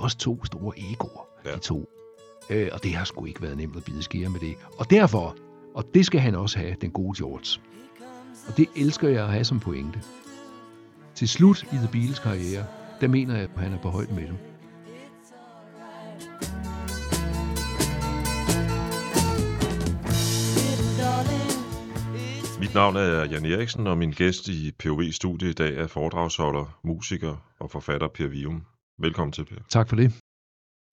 [0.00, 1.54] jo også to store egoer, Ja.
[1.54, 1.88] de to.
[2.50, 4.54] Øh, og det har sgu ikke været nemt at bide skære med det.
[4.78, 5.36] Og derfor,
[5.74, 7.60] og det skal han også have, den gode George.
[8.48, 10.02] Og det elsker jeg at have som pointe.
[11.14, 12.64] Til slut i The Beatles karriere,
[13.00, 14.36] der mener jeg, at han er på højde med dem.
[22.60, 26.78] Mit navn er Jan Eriksen, og min gæst i POV Studie i dag er foredragsholder,
[26.84, 28.62] musiker og forfatter Per Vium.
[29.02, 29.56] Velkommen til, Per.
[29.68, 30.20] Tak for det.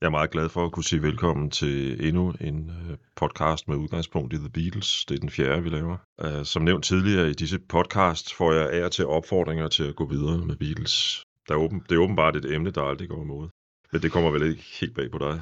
[0.02, 3.76] Jeg er meget glad for at kunne sige velkommen til endnu en øh, podcast med
[3.78, 5.06] udgangspunkt i The Beatles.
[5.06, 5.98] Det er den fjerde, vi laver.
[6.22, 10.06] Øh, Som nævnt tidligere i disse podcast får jeg og til opfordringer til at gå
[10.06, 11.24] videre med Beatles.
[11.48, 13.50] Der er åben, det er åbenbart et emne, der aldrig går imod.
[13.92, 15.42] Men det kommer vel ikke helt bag på dig.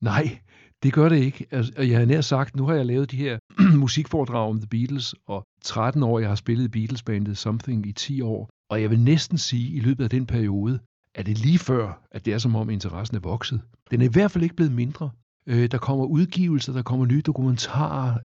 [0.00, 0.38] Nej,
[0.82, 1.46] det gør det ikke.
[1.50, 3.38] Altså, og jeg har nær sagt, nu har jeg lavet de her
[3.84, 8.50] musikforedrag om The Beatles, og 13 år, jeg har spillet Beatles-bandet Something i 10 år.
[8.70, 10.80] Og jeg vil næsten sige, i løbet af den periode,
[11.18, 13.60] er det lige før, at det er som om interessen er vokset.
[13.90, 15.10] Den er i hvert fald ikke blevet mindre.
[15.48, 18.18] Øh, der kommer udgivelser, der kommer nye dokumentarer.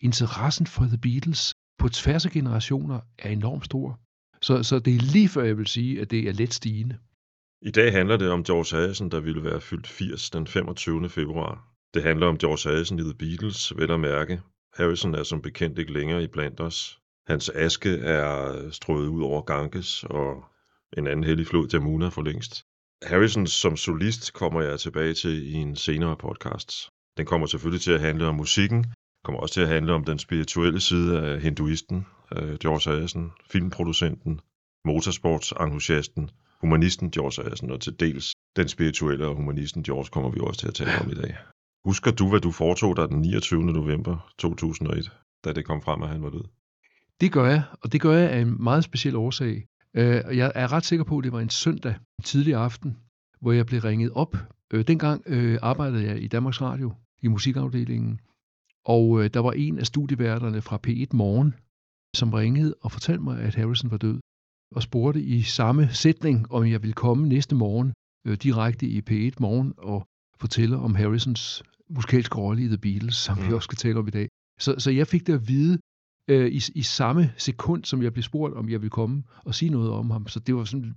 [0.00, 4.00] Interessen for The Beatles på tværs af generationer er enormt stor.
[4.40, 6.98] Så, så det er lige før, jeg vil sige, at det er let stigende.
[7.62, 11.08] I dag handler det om George Harrison, der ville være fyldt 80 den 25.
[11.08, 11.68] februar.
[11.94, 14.40] Det handler om George Harrison i The Beatles, vel at mærke.
[14.74, 16.98] Harrison er som bekendt ikke længere i blandt os.
[17.26, 20.44] Hans aske er strøget ud over Ganges, og
[20.96, 22.64] en anden hellig flod, Jamuna for længst.
[23.02, 26.88] Harrison som solist kommer jeg tilbage til i en senere podcast.
[27.16, 28.86] Den kommer selvfølgelig til at handle om musikken,
[29.24, 34.40] kommer også til at handle om den spirituelle side af hinduisten, øh, George Harrison, filmproducenten,
[34.84, 36.30] motorsportsentusiasten,
[36.60, 40.68] humanisten George Harrison, og til dels den spirituelle og humanisten George kommer vi også til
[40.68, 41.36] at tale om i dag.
[41.84, 43.64] Husker du, hvad du foretog dig den 29.
[43.64, 45.10] november 2001,
[45.44, 46.44] da det kom frem, at han var død?
[47.20, 49.66] Det gør jeg, og det gør jeg af en meget speciel årsag.
[49.98, 52.96] Øh, jeg er ret sikker på, at det var en søndag, en tidlig aften,
[53.40, 54.36] hvor jeg blev ringet op.
[54.72, 56.92] Øh, dengang øh, arbejdede jeg i Danmarks Radio,
[57.22, 58.20] i musikafdelingen,
[58.84, 61.54] og øh, der var en af studieværterne fra P1 Morgen,
[62.16, 64.20] som ringede og fortalte mig, at Harrison var død,
[64.74, 67.92] og spurgte i samme sætning, om jeg ville komme næste morgen
[68.26, 70.06] øh, direkte i P1 Morgen og
[70.40, 73.46] fortælle om Harrisons musikalske rolle i The Beatles, som mm.
[73.46, 74.28] vi også skal tale om i dag.
[74.60, 75.78] Så, så jeg fik det at vide
[76.30, 79.70] øh, i, i samme sekund, som jeg blev spurgt, om jeg ville komme og sige
[79.70, 80.26] noget om ham.
[80.28, 80.94] Så det var sådan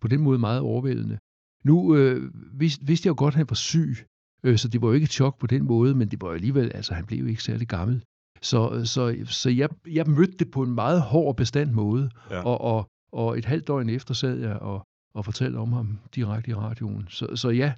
[0.00, 1.18] på den måde meget overvældende.
[1.64, 3.96] Nu øh, vidste, vidste jeg jo godt, at han var syg,
[4.44, 6.72] øh, så det var jo ikke et chok på den måde, men det var alligevel,
[6.74, 8.02] altså han blev jo ikke særlig gammel.
[8.42, 12.42] Så, så, så jeg, jeg mødte det på en meget hård bestand måde, Ja.
[12.44, 14.82] og, og, og et halvt døgn efter sad jeg og,
[15.14, 17.06] og fortalte om ham direkte i radioen.
[17.08, 17.74] Så, så ja,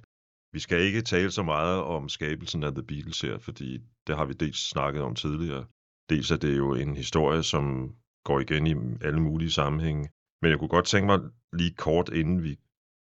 [0.53, 4.25] Vi skal ikke tale så meget om skabelsen af The Beatles her, fordi det har
[4.25, 5.65] vi dels snakket om tidligere.
[6.09, 7.91] Dels er det jo en historie, som
[8.23, 10.09] går igen i alle mulige sammenhænge.
[10.41, 11.19] Men jeg kunne godt tænke mig
[11.53, 12.55] lige kort, inden vi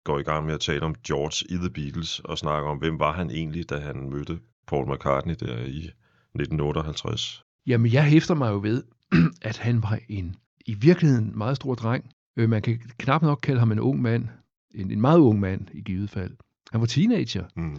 [0.05, 2.99] går i gang med at tale om George i The Beatles, og snakke om, hvem
[2.99, 5.91] var han egentlig, da han mødte Paul McCartney der i
[6.34, 7.44] 1958.
[7.66, 8.83] Jamen, jeg hæfter mig jo ved,
[9.43, 12.10] at han var en i virkeligheden meget stor dreng.
[12.37, 14.28] Øh, man kan knap nok kalde ham en ung mand.
[14.75, 16.37] En, en meget ung mand i givet fald.
[16.72, 17.44] Han var teenager.
[17.56, 17.77] Mm.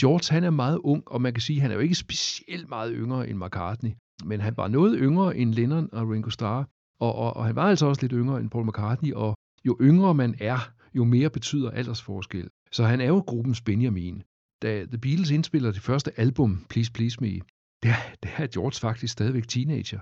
[0.00, 2.68] George, han er meget ung, og man kan sige, at han er jo ikke specielt
[2.68, 3.90] meget yngre end McCartney.
[4.24, 6.68] Men han var noget yngre end Lennon og Ringo Starr.
[7.00, 9.12] Og, og, og han var altså også lidt yngre end Paul McCartney.
[9.12, 9.34] Og
[9.64, 12.48] jo yngre man er, jo mere betyder aldersforskel.
[12.72, 14.22] Så han er jo gruppens Benjamin.
[14.62, 17.40] Da The Beatles indspiller det første album, Please Please Me,
[17.82, 20.00] der, der er George faktisk stadigvæk teenager.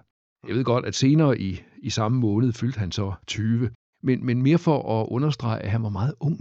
[0.49, 3.71] Jeg ved godt, at senere i, i samme måned fyldte han så 20.
[4.03, 6.41] Men, men mere for at understrege, at han var meget ung.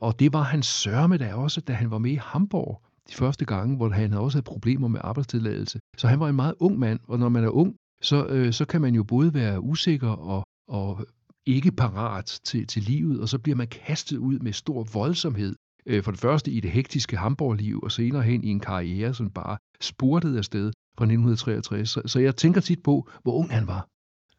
[0.00, 3.44] Og det var han sørme da også, da han var med i Hamburg de første
[3.44, 5.80] gange, hvor han også havde problemer med arbejdstilladelse.
[5.96, 8.64] Så han var en meget ung mand, og når man er ung, så, øh, så
[8.64, 11.06] kan man jo både være usikker og, og
[11.46, 15.54] ikke parat til, til livet, og så bliver man kastet ud med stor voldsomhed.
[15.86, 19.30] Øh, for det første i det hektiske Hamburg-liv, og senere hen i en karriere, som
[19.30, 21.90] bare spurtede afsted fra 1963.
[21.90, 23.88] Så, så jeg tænker tit på, hvor ung han var.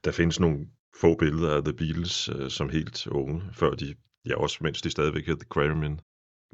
[0.06, 0.68] Der findes nogle
[1.02, 3.96] få billeder af The Beatles øh, som helt unge, før de,
[4.26, 6.00] ja også mens de stadigvæk hed The Quarrymen.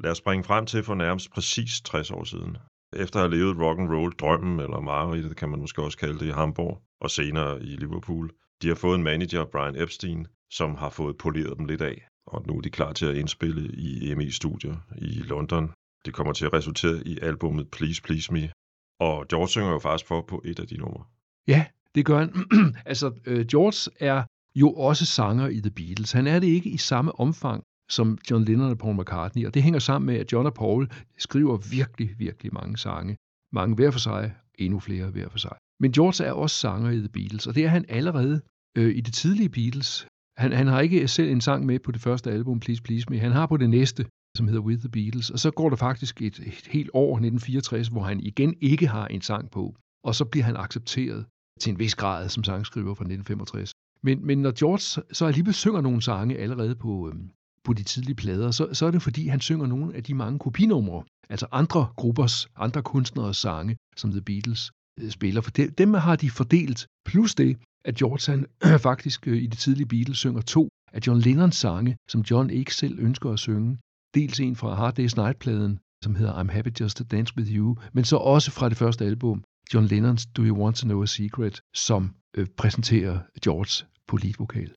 [0.00, 2.56] Lad os springe frem til for nærmest præcis 60 år siden.
[2.96, 6.18] Efter at have levet rock and roll drømmen eller mareridtet, kan man måske også kalde
[6.18, 8.30] det i Hamburg, og senere i Liverpool.
[8.62, 12.44] De har fået en manager, Brian Epstein, som har fået poleret dem lidt af, og
[12.46, 15.70] nu er de klar til at indspille i EMI-studier i London.
[16.04, 18.50] Det kommer til at resultere i albummet Please Please Me,
[19.00, 21.04] og George synger jo faktisk for på et af de numre.
[21.48, 22.34] Ja, det gør han.
[22.86, 24.22] altså, øh, George er
[24.54, 26.12] jo også sanger i The Beatles.
[26.12, 29.62] Han er det ikke i samme omfang som John Lennon og Paul McCartney, og det
[29.62, 33.16] hænger sammen med, at John og Paul skriver virkelig, virkelig mange sange.
[33.52, 35.56] Mange hver for sig, endnu flere hver for sig.
[35.80, 38.40] Men George er også sanger i The Beatles, og det er han allerede
[38.78, 40.06] øh, i det tidlige Beatles.
[40.36, 43.18] Han, han har ikke selv en sang med på det første album, Please Please Me.
[43.18, 44.06] Han har på det næste,
[44.36, 45.30] som hedder With the Beatles.
[45.30, 49.06] Og så går der faktisk et, et helt år, 1964, hvor han igen ikke har
[49.06, 49.76] en sang på.
[50.04, 51.26] Og så bliver han accepteret
[51.60, 53.72] til en vis grad som sangskriver fra 1965.
[54.02, 57.30] Men, men når George så alligevel synger nogle sange allerede på, øhm,
[57.68, 60.38] på de tidlige plader, så, så er det fordi, han synger nogle af de mange
[60.38, 64.62] kopinumre, altså andre gruppers, andre kunstneres sange, som The Beatles
[65.00, 65.40] øh, spiller.
[65.40, 67.50] For det, dem har de fordelt, plus det,
[67.84, 68.46] at George han
[68.88, 72.74] faktisk øh, i det tidlige Beatles synger to af John Lennons sange, som John ikke
[72.74, 73.78] selv ønsker at synge.
[74.14, 77.76] Dels en fra Hard Day's Night-pladen, som hedder I'm Happy Just to Dance With You,
[77.92, 79.44] men så også fra det første album,
[79.74, 84.70] John Lennons Do You Want to Know a Secret, som øh, præsenterer George på leadvokal.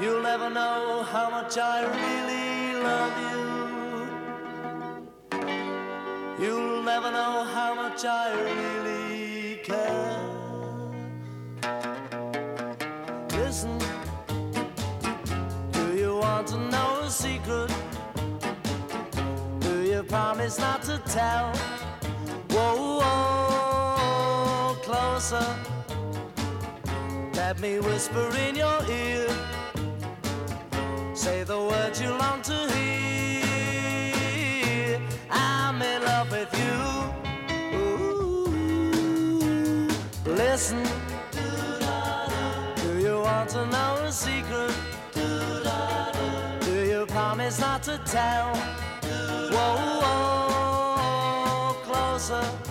[0.00, 3.42] You'll never know how much I really love you.
[6.44, 10.18] You'll never know how much I really care.
[13.32, 13.78] Listen,
[15.72, 17.70] do you want to know a secret?
[19.60, 21.54] Do you promise not to tell?
[22.50, 25.46] Whoa, whoa, closer.
[27.34, 29.28] Let me whisper in your ear.
[31.22, 34.10] Say the words you long to hear.
[35.30, 36.74] I'm in love with you.
[37.78, 38.48] Ooh.
[40.26, 40.82] Listen.
[42.82, 44.74] Do you want to know a secret?
[46.64, 48.56] Do you promise not to tell?
[49.54, 52.61] Whoa, whoa, closer.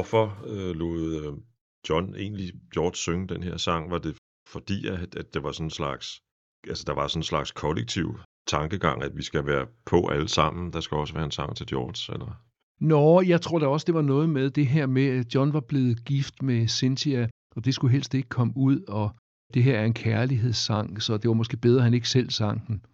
[0.00, 1.32] Hvorfor øh, lod øh,
[1.88, 3.90] John egentlig George synge den her sang?
[3.90, 4.16] Var det
[4.48, 6.22] fordi, at, at det var sådan en slags,
[6.68, 10.72] altså der var sådan en slags kollektiv tankegang, at vi skal være på alle sammen.
[10.72, 12.42] Der skal også være en sang til George, eller?
[12.80, 15.60] Nå, jeg tror da også, det var noget med det her med, at John var
[15.60, 19.10] blevet gift med Cynthia, og det skulle helst ikke komme ud, og
[19.54, 22.66] det her er en kærlighedssang, så det var måske bedre, at han ikke selv sang
[22.66, 22.84] den,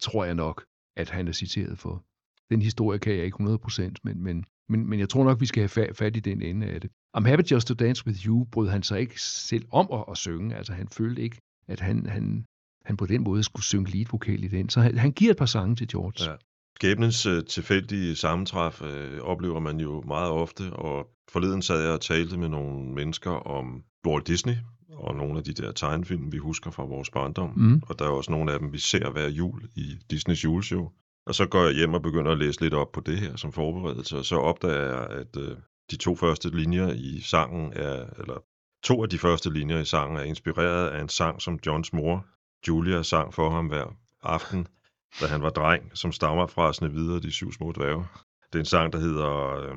[0.00, 0.64] tror jeg nok,
[0.96, 2.04] at han er citeret for.
[2.50, 5.68] Den historie kan jeg ikke 100%, men, men, men, men jeg tror nok, vi skal
[5.68, 6.90] have fa- fat i den ende af det.
[7.16, 10.16] I'm happy just to dance with you, brød han sig ikke selv om at, at
[10.16, 10.56] synge.
[10.56, 11.38] Altså han følte ikke,
[11.68, 12.44] at han, han,
[12.84, 14.68] han på den måde skulle synge leadvokal i den.
[14.68, 16.30] Så han, han giver et par sange til George.
[16.30, 16.36] Ja.
[16.76, 22.00] Skæbnens øh, tilfældige sammentræf øh, oplever man jo meget ofte, og forleden sad jeg og
[22.00, 24.54] talte med nogle mennesker om Walt Disney,
[24.90, 27.52] og nogle af de der tegnefilm, vi husker fra vores barndom.
[27.56, 27.82] Mm.
[27.88, 30.90] Og der er også nogle af dem, vi ser hver jul i Disneys juleshow.
[31.26, 33.52] Og så går jeg hjem og begynder at læse lidt op på det her som
[33.52, 35.56] forberedelse, og så opdager jeg, at øh,
[35.90, 38.44] de to første linjer i sangen er, eller
[38.82, 42.26] to af de første linjer i sangen er inspireret af en sang, som Johns mor,
[42.68, 44.66] Julia, sang for ham hver aften,
[45.20, 48.04] da han var dreng, som stammer fra Snevide og de syv små dværge.
[48.52, 49.74] Det er en sang, der hedder øh,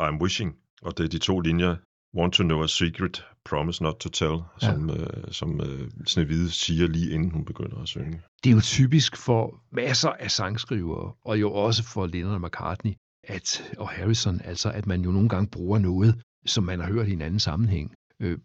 [0.00, 1.76] I'm Wishing, og det er de to linjer,
[2.16, 4.66] Want to know a secret, promise not to tell, Ja.
[4.66, 8.20] som, øh, som øh, Snevide siger lige inden hun begynder at synge.
[8.44, 12.92] Det er jo typisk for masser af sangskrivere, og jo også for Lennon og McCartney,
[13.24, 17.08] at, og Harrison, altså at man jo nogle gange bruger noget, som man har hørt
[17.08, 17.94] i en anden sammenhæng.
[18.20, 18.38] Øh,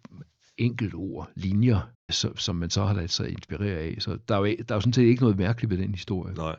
[0.57, 1.79] enkelt ord, linjer,
[2.11, 3.95] så, som man så har ladet sig inspirere af.
[3.99, 6.33] Så der er, jo, der er jo sådan set ikke noget mærkeligt ved den historie.
[6.33, 6.55] Nej,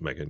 [0.00, 0.28] man kan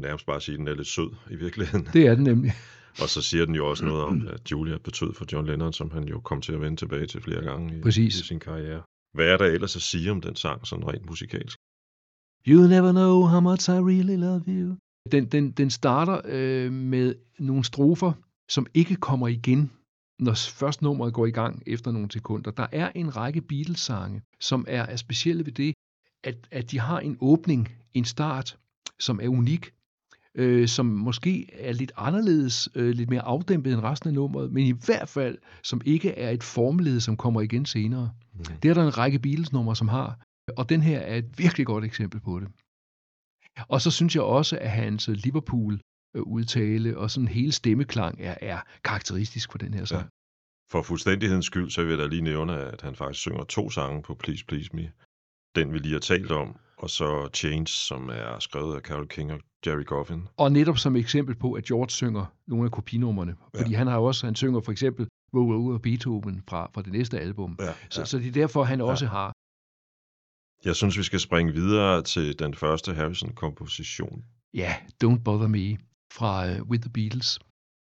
[0.00, 1.88] nærmest bare sige, at den er lidt sød i virkeligheden.
[1.92, 2.52] Det er den nemlig.
[3.02, 5.90] Og så siger den jo også noget om, at Julia betød for John Lennon, som
[5.90, 8.20] han jo kom til at vende tilbage til flere gange i, Præcis.
[8.20, 8.82] i sin karriere.
[9.14, 11.58] Hvad er der ellers at sige om den sang, sådan rent musikalsk?
[12.48, 14.76] You never know how much I really love you.
[15.12, 18.12] Den, den, den starter øh, med nogle strofer,
[18.48, 19.72] som ikke kommer igen,
[20.18, 22.50] når først nummeret går i gang efter nogle sekunder.
[22.50, 25.74] Der er en række Beatles-sange, som er, er specielle ved det,
[26.24, 28.58] at, at de har en åbning, en start,
[28.98, 29.72] som er unik,
[30.38, 34.66] øh, som måske er lidt anderledes, øh, lidt mere afdæmpet end resten af nummeret, men
[34.66, 38.10] i hvert fald, som ikke er et formled, som kommer igen senere.
[38.34, 38.44] Mm.
[38.62, 40.18] Det er der en række Beatles-numre, som har,
[40.56, 42.48] og den her er et virkelig godt eksempel på det.
[43.68, 49.50] Og så synes jeg også, at hans Liverpool-udtale og sådan hele stemmeklang er, er karakteristisk
[49.50, 50.08] for den her sang.
[50.70, 54.02] For fuldstændighedens skyld, så vil jeg da lige nævne, at han faktisk synger to sange
[54.02, 54.92] på Please Please Me.
[55.56, 59.32] Den vi lige har talt om, og så Change, som er skrevet af Carole King
[59.32, 60.28] og Jerry Goffin.
[60.36, 63.36] Og netop som eksempel på, at George synger nogle af kopinummerne.
[63.56, 66.92] Fordi han har også, han synger for eksempel Row Row og Beethoven fra, fra det
[66.92, 67.56] næste album.
[67.60, 69.32] Ja, Så, så det er derfor, han også har
[70.64, 74.24] Jeg synes, vi skal springe videre til den første Harrison-komposition.
[74.54, 75.76] Ja, Don't Bother Me
[76.12, 77.38] fra uh, With the Beatles.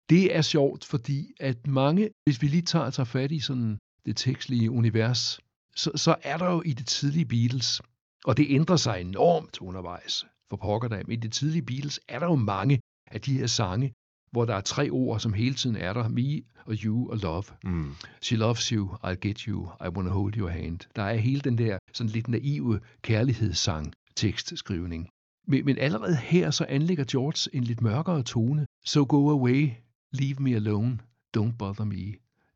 [0.10, 4.17] Det er sjovt, fordi at mange, hvis vi lige tager, tager fat i sådan det
[4.17, 5.39] tekstlige univers,
[5.75, 7.82] så, så er der jo i det tidlige Beatles,
[8.25, 12.25] og det ændrer sig enormt undervejs for pokker men i det tidlige Beatles er der
[12.25, 12.80] jo mange
[13.12, 13.94] af de her sange,
[14.32, 16.08] hvor der er tre ord, som hele tiden er der.
[16.08, 17.44] Me og you og love.
[17.64, 17.92] Mm.
[18.22, 20.80] She loves you, I'll get you, I wanna hold your hand.
[20.96, 25.10] Der er hele den der sådan lidt naive kærlighedssang tekstskrivning.
[25.48, 28.66] Men, men allerede her så anlægger George en lidt mørkere tone.
[28.86, 29.70] So go away,
[30.14, 31.00] leave me alone,
[31.38, 32.06] don't bother me.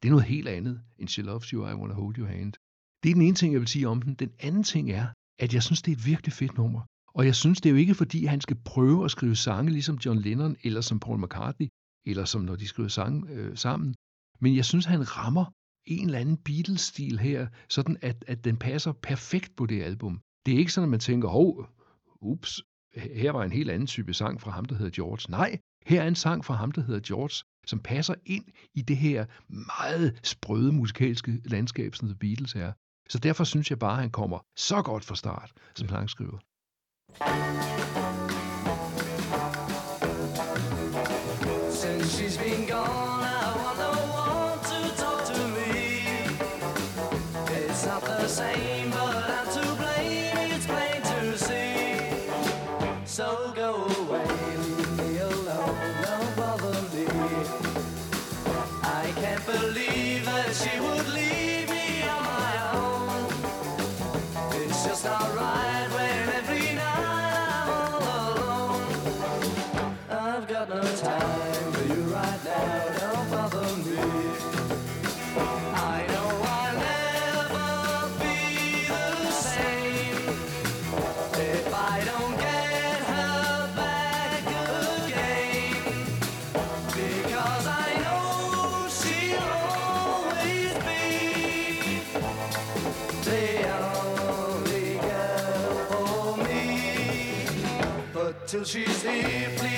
[0.01, 2.53] Det er noget helt andet end She loves you, I wanna hold your hand.
[3.03, 4.13] Det er den ene ting, jeg vil sige om den.
[4.13, 5.07] Den anden ting er,
[5.39, 6.81] at jeg synes, det er et virkelig fedt nummer.
[7.19, 9.95] Og jeg synes, det er jo ikke, fordi han skal prøve at skrive sange, ligesom
[10.05, 11.67] John Lennon, eller som Paul McCartney,
[12.05, 13.95] eller som når de skriver sange øh, sammen.
[14.39, 15.45] Men jeg synes, han rammer
[15.85, 20.21] en eller anden Beatles-stil her, sådan at, at den passer perfekt på det album.
[20.45, 21.67] Det er ikke sådan, at man tænker, hov,
[22.21, 22.61] ups,
[22.95, 25.31] her var en helt anden type sang fra ham, der hedder George.
[25.31, 28.97] Nej, her er en sang fra ham, der hedder George, som passer ind i det
[28.97, 32.71] her meget sprøde musikalske landskab, som The Beatles er.
[33.09, 36.39] Så derfor synes jeg bare, at han kommer så godt fra start som sangskriver.
[37.17, 38.08] Thank you.
[98.59, 99.68] Till she's here,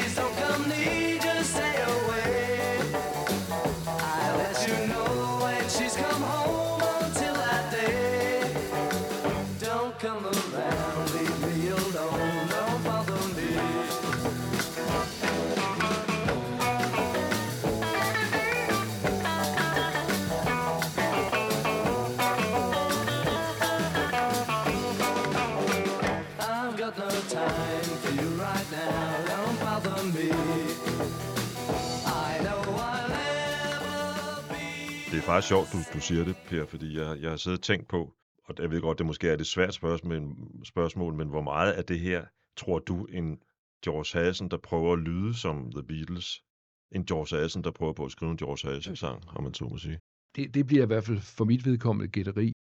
[35.32, 38.14] meget sjovt, du, du siger det, Per, fordi jeg, jeg har siddet og tænkt på,
[38.46, 41.86] og jeg ved godt, det måske er et svært spørgsmål, spørgsmål, men hvor meget af
[41.86, 42.26] det her,
[42.58, 43.40] tror du, en
[43.86, 46.44] George Harrison, der prøver at lyde som The Beatles,
[46.92, 49.78] en George Harrison, der prøver på at skrive en George Harrison-sang, om man så må
[49.78, 50.00] sige?
[50.36, 52.52] Det, det bliver i hvert fald for mit vedkommende gætteri.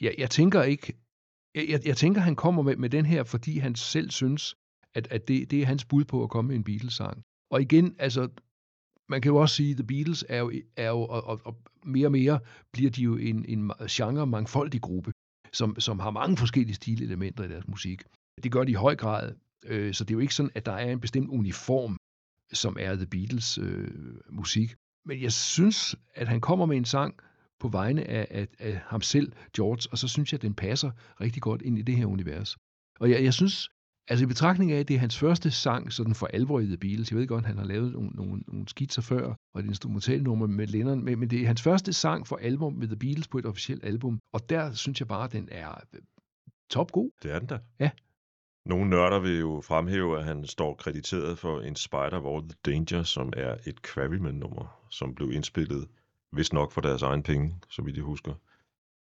[0.00, 0.96] Jeg, jeg tænker ikke,
[1.54, 4.54] jeg, jeg, jeg tænker, han kommer med, med den her, fordi han selv synes,
[4.94, 7.22] at, at det, det er hans bud på at komme med en Beatles-sang.
[7.50, 8.28] Og igen, altså,
[9.08, 11.56] man kan jo også sige, at The Beatles er jo, er jo og, og, og
[11.84, 12.40] mere og mere
[12.72, 15.12] bliver de jo en, en genre mangfoldig gruppe,
[15.52, 18.02] som, som har mange forskellige stilelementer i deres musik.
[18.42, 19.34] Det gør de i høj grad,
[19.64, 21.96] øh, så det er jo ikke sådan, at der er en bestemt uniform,
[22.52, 23.90] som er The Beatles øh,
[24.30, 24.74] musik.
[25.04, 27.14] Men jeg synes, at han kommer med en sang
[27.60, 30.90] på vegne af, af, af ham selv, George, og så synes jeg, at den passer
[31.20, 32.56] rigtig godt ind i det her univers.
[33.00, 33.68] Og jeg, jeg synes,
[34.08, 36.76] altså i betragtning af, at det er hans første sang, sådan for alvor i The
[36.76, 40.46] Beatles, jeg ved godt, han har lavet nogle, nogle, nogle skitser før, og et instrumentalnummer
[40.46, 43.38] med Lennon, men, men det er hans første sang for alvor med The Beatles på
[43.38, 46.00] et officielt album, og der synes jeg bare, at den er øh,
[46.70, 47.10] topgod.
[47.22, 47.58] Det er den da.
[47.80, 47.90] Ja.
[48.66, 52.58] Nogle nørder vil jo fremhæve, at han står krediteret for In Spite of All the
[52.66, 55.88] Danger, som er et Quarrymen-nummer, som blev indspillet,
[56.32, 58.34] hvis nok for deres egen penge, så vidt jeg husker,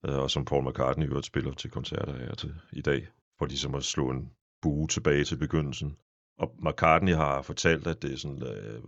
[0.07, 3.07] øh, og som Paul McCartney i øvrigt spiller til koncerter og til i dag,
[3.39, 4.31] for ligesom at slå en
[4.63, 5.97] bue tilbage til begyndelsen.
[6.39, 8.83] Og McCartney har fortalt, at det er sådan, øh,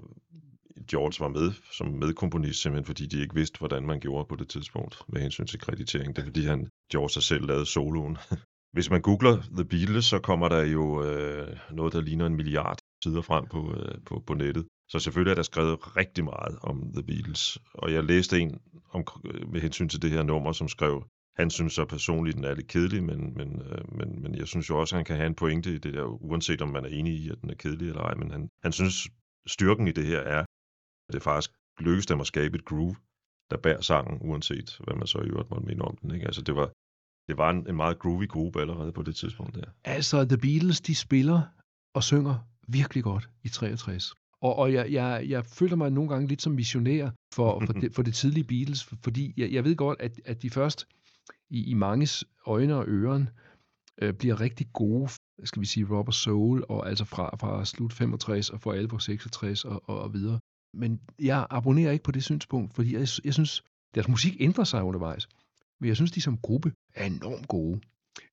[0.91, 4.49] George var med som medkomponist, simpelthen fordi de ikke vidste, hvordan man gjorde på det
[4.49, 6.17] tidspunkt med hensyn til kreditering.
[6.17, 8.19] Det er fordi, han, George har selv lavet soloen.
[8.75, 12.79] Hvis man googler The Beatles, så kommer der jo øh, noget, der ligner en milliard
[13.05, 14.67] sider frem på, øh, på, på nettet.
[14.89, 17.59] Så selvfølgelig er der skrevet rigtig meget om The Beatles.
[17.75, 18.61] Og jeg læste en
[18.91, 21.05] om, øh, med hensyn til det her nummer, som skrev,
[21.37, 24.71] han synes så personligt, den er lidt kedelig, men, men, øh, men, men jeg synes
[24.71, 26.89] jo også, at han kan have en pointe i det der, uanset om man er
[26.89, 28.15] enig i, at den er kedelig eller ej.
[28.15, 29.09] Men han, han synes,
[29.47, 30.41] styrken i det her er,
[31.09, 32.97] at det faktisk lykkes dem at skabe et groove,
[33.51, 36.15] der bærer sangen, uanset hvad man så i øvrigt måtte mene om den.
[36.15, 36.27] Ikke?
[36.27, 36.71] Altså det var,
[37.29, 39.65] Det var en, en meget groovy gruppe allerede på det tidspunkt der.
[39.85, 41.43] Altså, The Beatles, de spiller
[41.95, 44.15] og synger virkelig godt i 63.
[44.41, 47.95] Og, og jeg, jeg, jeg føler mig nogle gange lidt som missionær for, for, det,
[47.95, 50.87] for det tidlige Beatles, fordi jeg, jeg ved godt, at, at de først
[51.51, 53.29] i, i manges øjne og øren
[54.03, 55.11] øh, bliver rigtig gode,
[55.45, 59.65] skal vi sige, Robert soul, og altså fra, fra slut 65 og for alvor 66
[59.65, 60.41] og, og, og videre.
[60.75, 63.63] Men jeg abonnerer ikke på det synspunkt, fordi jeg, jeg synes,
[63.95, 65.29] deres musik ændrer sig undervejs.
[65.81, 67.81] Men jeg synes, de som gruppe er enormt gode.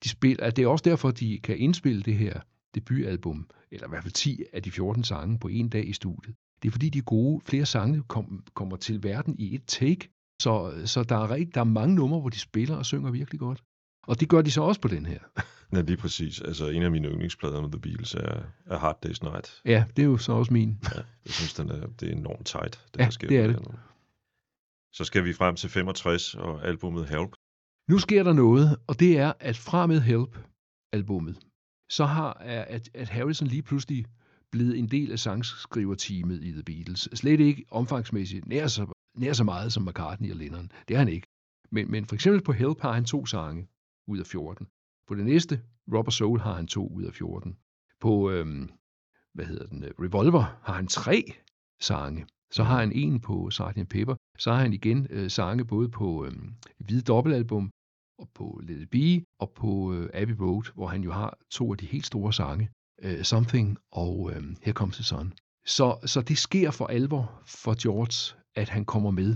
[0.04, 2.42] De spiller, at det er også derfor, de kan indspille det her
[2.76, 6.36] debutalbum, eller i hvert fald 10 af de 14 sange på en dag i studiet.
[6.62, 7.42] Det er fordi, de gode.
[7.46, 10.10] Flere sange kom, kommer til verden i et take,
[10.42, 13.40] så, så der, er, rigt, der er mange numre, hvor de spiller og synger virkelig
[13.40, 13.64] godt.
[14.08, 15.20] Og det gør de så også på den her.
[15.74, 16.42] Ja, lige præcis.
[16.42, 19.62] Altså, en af mine yndlingsplader med The Beatles er, er Hard Day's Night.
[19.66, 20.78] Ja, det er jo så også min.
[20.96, 23.28] Ja, jeg synes, den er, det er enormt tight, det Ja, der sker.
[23.28, 23.56] det er det.
[23.56, 23.80] her.
[24.94, 27.30] Så skal vi frem til 65 og albumet Help.
[27.90, 31.38] Nu sker der noget, og det er, at fra med Help-albummet,
[31.90, 34.06] så har at, at Harrison lige pludselig
[34.52, 37.10] blevet en del af sangskriverteamet i The Beatles.
[37.14, 38.86] Slet ikke omfangsmæssigt nær så,
[39.20, 40.72] nær så meget som McCartney og Lennon.
[40.88, 41.28] Det er han ikke.
[41.72, 43.68] Men, men for eksempel på Help har han to sange
[44.08, 44.68] ud af 14.
[45.08, 45.62] På det næste,
[45.94, 47.58] Rubber Soul, har han to ud af 14.
[48.00, 48.70] På, øhm,
[49.34, 51.24] hvad hedder den, øh, Revolver har han tre
[51.80, 52.26] sange.
[52.52, 53.90] Så har han en på Sgt.
[53.90, 54.16] Pepper.
[54.38, 57.72] Så har han igen øh, sange både på øhm, Hvide Dobbeltalbum,
[58.20, 61.72] og på Let It Be, og på øh, Abbey Road, hvor han jo har to
[61.72, 62.70] af de helt store sange,
[63.02, 65.34] øh, Something og øh, Here Comes the Sun.
[65.66, 69.36] Så, så det sker for alvor for George, at han kommer med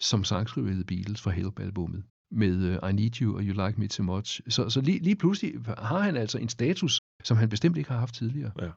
[0.00, 3.80] som sangskriver i The Beatles for Help-albummet med uh, I Need You og You Like
[3.80, 4.40] Me Too Much.
[4.48, 7.98] Så, så lige, lige pludselig har han altså en status, som han bestemt ikke har
[7.98, 8.52] haft tidligere.
[8.60, 8.70] Ja.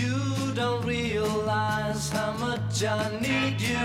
[0.00, 0.16] You
[0.60, 2.86] don't realize how much I
[3.20, 3.75] need you.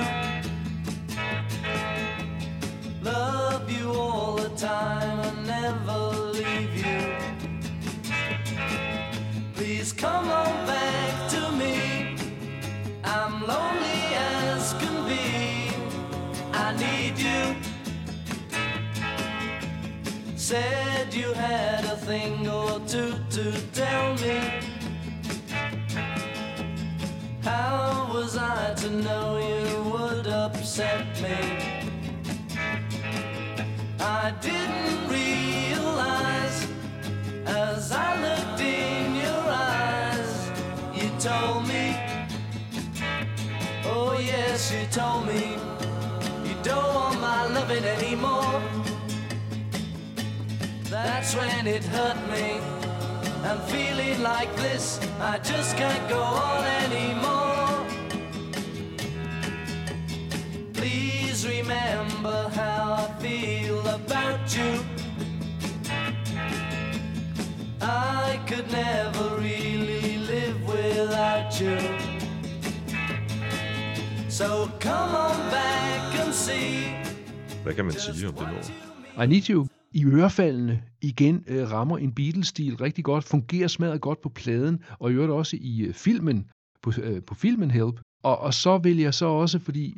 [30.71, 31.35] Upset me?
[33.99, 36.65] I didn't realize
[37.45, 40.49] as I looked in your eyes,
[40.95, 41.85] you told me,
[43.83, 45.57] oh yes, you told me,
[46.47, 48.61] you don't want my loving anymore.
[50.85, 52.61] That's when it hurt me.
[53.43, 57.40] I'm feeling like this, I just can't go on anymore.
[61.41, 64.71] Please remember how I feel about you.
[67.81, 71.77] I could never really live without you.
[74.29, 74.47] So
[74.79, 76.73] come on back and see.
[77.63, 79.23] Hvad kan man sige om det nummer?
[79.23, 84.21] I Need You i ørefaldene igen øh, rammer en Beatles-stil rigtig godt, fungerer smadret godt
[84.21, 86.49] på pladen, og i øvrigt også i øh, filmen,
[86.81, 87.99] på, øh, på filmen Help.
[88.23, 89.93] Og, og så vil jeg så også, fordi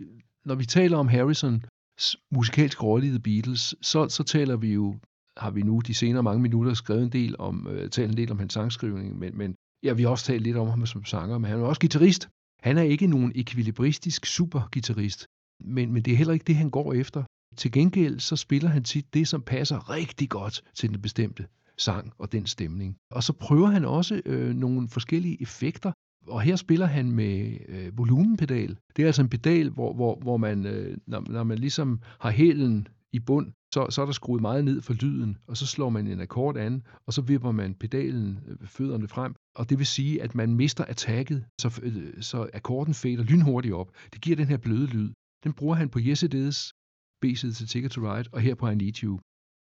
[0.46, 4.96] når vi taler om Harrisons musikalske rolle i The Beatles, så, så taler vi jo,
[5.38, 8.32] har vi nu de senere mange minutter skrevet en del om, øh, talt en del
[8.32, 11.38] om hans sangskrivning, men, men ja, vi har også talt lidt om ham som sanger,
[11.38, 12.30] men han er også guitarist.
[12.60, 15.26] Han er ikke nogen ekvilibristisk supergitarrist,
[15.60, 17.24] men, men det er heller ikke det, han går efter.
[17.58, 22.14] Til gengæld så spiller han tit det, som passer rigtig godt til den bestemte sang
[22.18, 22.98] og den stemning.
[23.12, 25.92] Og så prøver han også øh, nogle forskellige effekter,
[26.28, 28.78] og her spiller han med øh, volumenpedal.
[28.96, 32.32] Det er altså en pedal, hvor, hvor, hvor man, øh, når, når man ligesom har
[32.32, 35.90] hælen i bund, så, så er der skruet meget ned for lyden, og så slår
[35.90, 39.86] man en akkord an, og så vipper man pedalen øh, fødderne frem, og det vil
[39.86, 43.92] sige, at man mister attacket, så, øh, så akkorden fader lynhurtigt op.
[44.14, 45.12] Det giver den her bløde lyd.
[45.44, 46.74] Den bruger han på Yes It Is,
[47.22, 49.20] B-side til Ticket to Ride, og her på I Need You.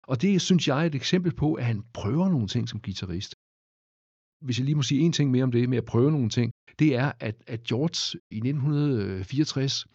[0.09, 3.35] Og det synes jeg er et eksempel på, at han prøver nogle ting som guitarist.
[4.41, 6.53] Hvis jeg lige må sige en ting mere om det med at prøve nogle ting,
[6.79, 9.87] det er, at, at George i 1964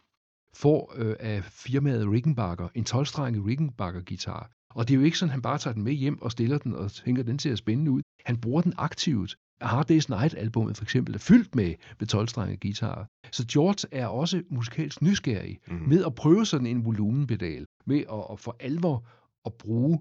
[0.56, 4.51] får øh, af firmaet Rickenbacker en 12-strenget Rickenbacker-guitar.
[4.75, 6.58] Og det er jo ikke sådan, at han bare tager den med hjem og stiller
[6.58, 8.01] den og tænker, den ser spændende ud.
[8.25, 9.36] Han bruger den aktivt.
[9.62, 13.06] Hard Day's Night-albummet for eksempel er fyldt med, med 12-strengede guitarer.
[13.32, 15.75] Så George er også musikalsk nysgerrig mm.
[15.75, 19.08] med at prøve sådan en volumenpedal, med at, at for alvor
[19.45, 19.99] at bruge,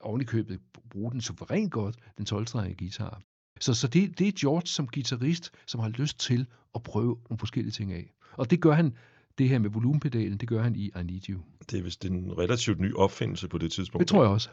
[0.00, 3.22] oven i købet, bruge den suverænt godt, den 12-strengede guitar.
[3.60, 7.38] Så, så det, det er George som guitarist, som har lyst til at prøve nogle
[7.38, 8.12] forskellige ting af.
[8.32, 8.94] Og det gør han
[9.38, 11.40] det her med volumenpedalen, det gør han i I Need You.
[11.70, 14.00] Det er vist en relativt ny opfindelse på det tidspunkt.
[14.00, 14.48] Det tror jeg også.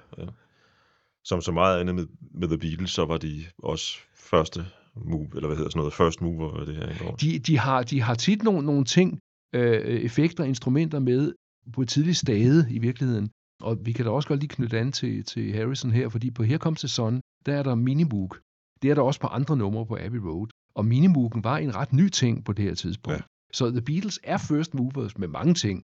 [1.24, 4.66] Som så meget andet med, med The Beatles, så var de også første
[4.96, 7.16] move, eller hvad hedder sådan noget, first mover, det her indgår.
[7.16, 9.20] De, de, har, de har tit nogle, nogle ting,
[9.56, 11.34] øh, effekter og instrumenter med
[11.74, 13.30] på et tidligt stade i virkeligheden.
[13.62, 16.44] Og vi kan da også godt lige knytte an til, til Harrison her, fordi på
[16.44, 18.36] Her Comes the Sun, der er der Minimoog.
[18.82, 20.48] Det er der også på andre numre på Abbey Road.
[20.76, 23.18] Og Minimoogen var en ret ny ting på det her tidspunkt.
[23.18, 23.24] Ja.
[23.24, 23.54] Ja.
[23.54, 25.84] Så The Beatles er first movers med mange ting.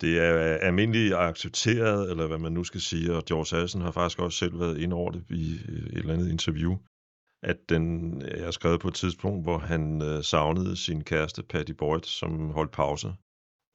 [0.00, 0.32] Det er
[0.68, 4.60] almindeligt accepteret, eller hvad man nu skal sige, og George Harrison har faktisk også selv
[4.60, 6.76] været inde over det i et eller andet interview,
[7.42, 12.02] at den er skrevet på et tidspunkt, hvor han øh, savnede sin kæreste Patty Boyd,
[12.02, 13.14] som holdt pause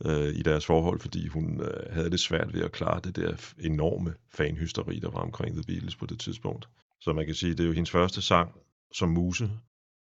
[0.06, 3.54] øh, i deres forhold, fordi hun øh, havde det svært ved at klare det der
[3.60, 6.70] enorme fanhysteri, der var omkring The Beatles på det tidspunkt.
[7.04, 8.56] Så man kan sige, det er jo hendes første sang
[8.94, 9.50] som muse,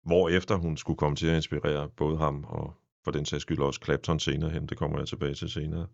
[0.04, 3.58] hvor efter hun skulle komme til at inspirere både ham og for den sags skyld
[3.58, 4.66] også Clapton senere hen.
[4.66, 5.86] Det kommer jeg tilbage til senere.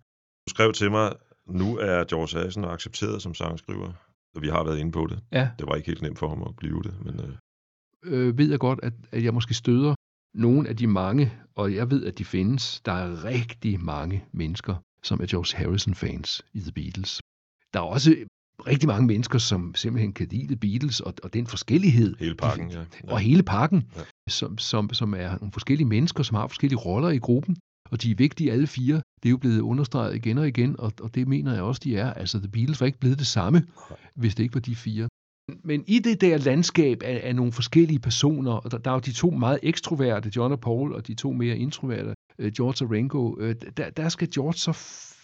[0.47, 1.13] Du skrev til mig,
[1.47, 3.93] nu er George Harrison accepteret som sangskriver.
[4.35, 5.21] Og vi har været inde på det.
[5.33, 7.35] Ja, Det var ikke helt nemt for ham at blive det, men øh,
[8.03, 9.95] øh, ved jeg godt, at, at jeg måske støder
[10.35, 12.81] nogle af de mange, og jeg ved, at de findes.
[12.81, 17.21] Der er rigtig mange mennesker, som er George Harrison-fans i The Beatles.
[17.75, 18.11] Der er også
[18.67, 22.15] rigtig mange mennesker, som simpelthen kan lide Beatles, og, og den forskellighed.
[22.19, 22.79] hele pakken, ja.
[22.79, 23.13] ja.
[23.13, 24.03] Og hele pakken, Ja.
[24.29, 27.57] som, som, som er nogle forskellige mennesker, som har forskellige roller i gruppen,
[27.91, 28.97] og de er vigtige alle fire.
[29.23, 31.97] Det er jo blevet understreget igen og igen, og, og det mener jeg også, de
[31.97, 32.13] er.
[32.13, 33.63] Altså, The Beatles var ikke blevet det samme,
[34.15, 35.09] hvis det ikke var de fire.
[35.65, 39.01] Men i det der landskab af, af nogle forskellige personer, og der, der er jo
[39.01, 42.91] de to meget ekstroverte, John og Paul, og de to mere introverte, øh, George og
[42.91, 44.73] Ringo, øh, der, der skal George så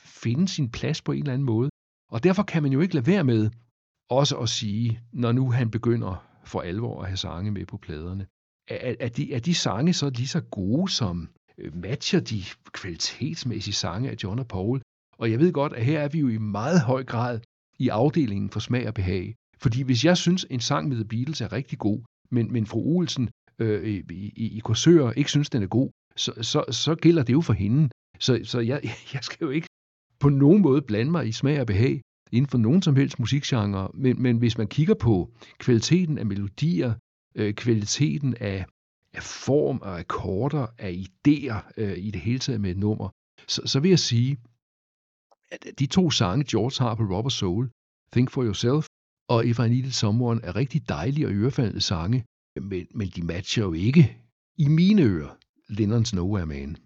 [0.05, 1.71] finde sin plads på en eller anden måde.
[2.15, 3.51] Og derfor kan man jo ikke lade være med
[4.11, 8.27] også at sige, når nu han begynder for alvor at have sange med på pladerne,
[8.69, 13.75] er, er, de, er de sange så lige så gode som øh, matcher de kvalitetsmæssige
[13.75, 14.81] sange af John og Paul?
[15.19, 17.41] Og jeg ved godt, at her er vi jo i meget høj grad
[17.79, 19.35] i afdelingen for smag og behag.
[19.59, 22.01] Fordi hvis jeg synes, en sang med The Beatles er rigtig god,
[22.31, 24.03] men, men fru Olsen øh, i,
[24.37, 27.53] i, i Korsør ikke synes, den er god, så, så, så gælder det jo for
[27.53, 27.89] hende.
[28.19, 28.81] Så, så jeg,
[29.15, 29.69] jeg skal jo ikke
[30.25, 32.01] på nogen måde blande mig i smag og behag
[32.33, 36.95] inden for nogen som helst musikgenre, men, men hvis man kigger på kvaliteten af melodier,
[37.35, 38.67] øh, kvaliteten af,
[39.15, 43.09] af form og akkorder, af idéer øh, i det hele taget med et nummer,
[43.49, 44.37] så, så vil jeg sige,
[45.51, 47.71] at de to sange, George har på Robert Soul,
[48.13, 48.87] Think For Yourself
[49.29, 52.25] og If I Needed Someone, er rigtig dejlige og ørefaldende sange,
[52.61, 54.17] men, men de matcher jo ikke
[54.59, 55.37] i mine ører
[55.69, 56.77] Lennons Nowhere Man,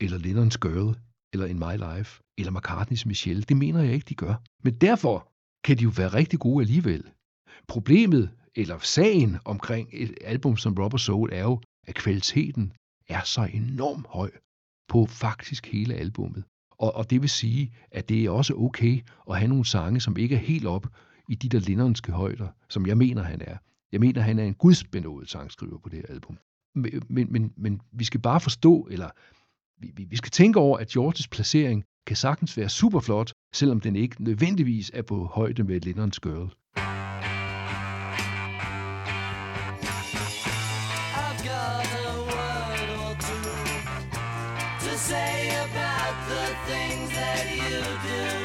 [0.00, 0.96] eller Lennons Girl,
[1.32, 3.42] eller In My Life, eller McCartneys Michelle.
[3.42, 4.34] Det mener jeg ikke, de gør.
[4.64, 5.32] Men derfor
[5.64, 7.10] kan de jo være rigtig gode alligevel.
[7.68, 12.72] Problemet, eller sagen omkring et album som Rubber Soul, er jo, at kvaliteten
[13.08, 14.30] er så enormt høj
[14.88, 16.44] på faktisk hele albummet.
[16.78, 20.16] Og, og det vil sige, at det er også okay at have nogle sange, som
[20.16, 20.86] ikke er helt op
[21.28, 23.56] i de der Lennonske højder, som jeg mener, han er.
[23.92, 26.38] Jeg mener, han er en gudsbenået sangskriver på det her album.
[26.74, 29.10] Men, men, men, men vi skal bare forstå, eller
[29.80, 33.80] vi, vi, vi skal tænke over, at Georges placering kan sagtens være super flot, selvom
[33.80, 36.50] den ikke nødvendigvis er på højde med Lennons Girl.
[45.08, 48.37] Say about the things that you do.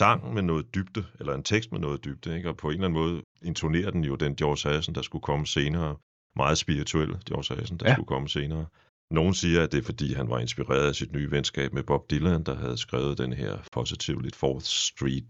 [0.00, 2.48] Sang med noget dybde, eller en tekst med noget dybde, ikke?
[2.48, 5.46] og på en eller anden måde intonerer den jo den George Harrison, der skulle komme
[5.46, 5.96] senere.
[6.36, 7.94] Meget spirituel George Harrison, der Ja.
[7.94, 8.66] skulle komme senere.
[9.10, 12.10] Nogle siger, at det er fordi, han var inspireret af sit nye venskab med Bob
[12.10, 15.24] Dylan, der havde skrevet den her Positively Fourth Street.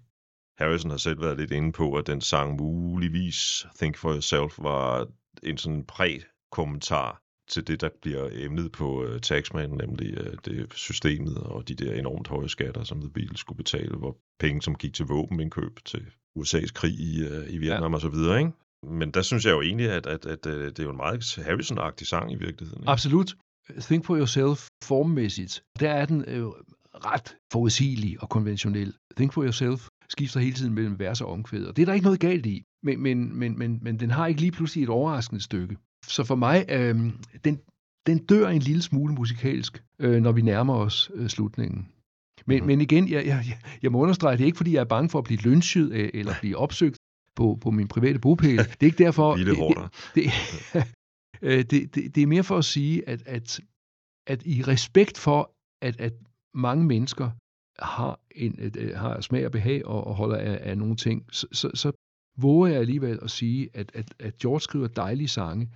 [0.59, 5.06] Harrison har selv været lidt inde på, at den sang muligvis Think for Yourself var
[5.42, 11.36] en sådan præ-kommentar til det, der bliver emnet på uh, Taxman, nemlig uh, det systemet
[11.36, 14.94] og de der enormt høje skatter, som The Beatles skulle betale, hvor penge, som gik
[14.94, 16.06] til våbenindkøb til
[16.38, 17.94] USA's krig i, uh, i Vietnam ja.
[17.94, 18.52] og så videre, ikke?
[18.82, 21.38] Men der synes jeg jo egentlig, at, at, at, at det er jo en meget
[21.38, 22.82] Harrison-agtig sang i virkeligheden.
[22.82, 22.90] Ikke?
[22.90, 23.36] Absolut.
[23.80, 25.62] Think for yourself formmæssigt.
[25.80, 26.46] Der er den øh,
[26.94, 28.94] ret forudsigelig og konventionel.
[29.16, 32.04] Think for yourself skifter hele tiden mellem vers og omkvæd, og det er der ikke
[32.04, 32.64] noget galt i.
[32.82, 35.76] Men, men, men, men, men den har ikke lige pludselig et overraskende stykke.
[36.06, 36.96] Så for mig, øh,
[37.44, 37.60] den,
[38.06, 41.88] den dør en lille smule musikalsk, øh, når vi nærmer os øh, slutningen.
[42.46, 42.66] Men, mm.
[42.66, 45.18] men igen, jeg, jeg, jeg må understrege, det er ikke fordi, jeg er bange for
[45.18, 46.96] at blive lynchet øh, eller blive opsøgt
[47.36, 48.58] på, på min private bopæl.
[48.78, 49.36] Det er ikke derfor...
[49.36, 50.24] Lille det, det,
[51.48, 53.60] øh, det, det, det er mere for at sige, at, at,
[54.26, 56.12] at i respekt for, at, at
[56.54, 57.30] mange mennesker
[57.78, 61.46] har, en, øh, har smag og behag og, og holder af, af nogle ting, så,
[61.52, 61.92] så, så
[62.38, 65.70] våger jeg alligevel at sige, at, at, at George skriver dejlige sange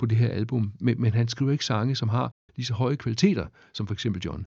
[0.00, 2.96] på det her album, men, men han skriver ikke sange, som har lige så høje
[2.96, 4.44] kvaliteter, som for eksempel John.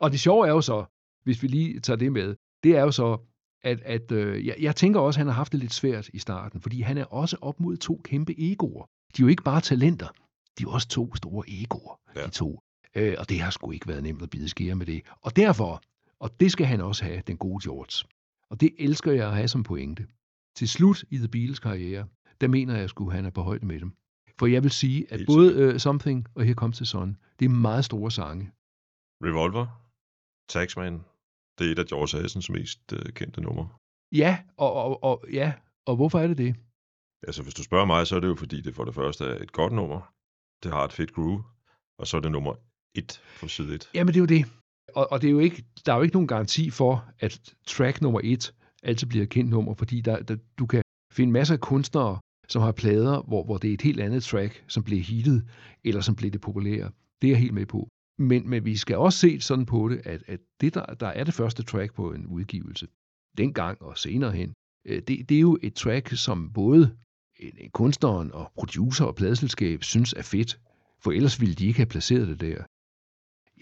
[0.00, 0.84] Og det sjove er jo så,
[1.24, 3.18] hvis vi lige tager det med, det er jo så,
[3.62, 6.18] at, at øh, jeg, jeg tænker også, at han har haft det lidt svært i
[6.18, 8.84] starten, fordi han er også op mod to kæmpe egoer.
[9.16, 10.08] De er jo ikke bare talenter,
[10.58, 12.26] de er jo også to store egoer, ja.
[12.26, 12.60] De to.
[12.94, 15.02] Øh, og det har sgu ikke været nemt at bide skære med det.
[15.22, 15.82] Og derfor,
[16.20, 18.08] og det skal han også have, den gode George.
[18.50, 20.06] Og det elsker jeg at have som pointe.
[20.56, 22.06] Til slut i The Beatles karriere,
[22.40, 23.92] der mener jeg sgu, han er på højde med dem.
[24.38, 27.44] For jeg vil sige, at Helt både uh, Something og Here Comes the Sun, det
[27.44, 28.44] er meget store sange.
[29.26, 29.66] Revolver,
[30.48, 30.94] Taxman,
[31.58, 33.68] det er et af George Harrisons mest øh, kendte numre.
[34.12, 35.52] Ja, og, og, og, ja,
[35.86, 36.56] og hvorfor er det det?
[37.26, 39.42] Altså, hvis du spørger mig, så er det jo fordi, det for det første er
[39.42, 40.00] et godt nummer.
[40.62, 41.44] Det har et fedt groove.
[41.98, 42.54] Og så er det nummer
[42.94, 43.90] et på side 1.
[43.94, 44.44] Jamen, det er jo det.
[44.94, 48.00] Og, og det er jo ikke, der er jo ikke nogen garanti for, at track
[48.00, 51.60] nummer et altid bliver et kendt nummer, fordi der, der, du kan finde masser af
[51.60, 55.48] kunstnere, som har plader, hvor, hvor det er et helt andet track, som bliver hittet,
[55.84, 56.90] eller som bliver det populære.
[57.22, 57.88] Det er jeg helt med på.
[58.18, 61.24] Men, men vi skal også se sådan på det, at, at det, der, der er
[61.24, 62.88] det første track på en udgivelse,
[63.38, 64.52] dengang og senere hen,
[64.86, 66.96] øh, det, det er jo et track, som både
[67.40, 70.60] en, en kunstneren og producer og pladeselskab synes er fedt,
[71.02, 72.64] for ellers ville de ikke have placeret det der.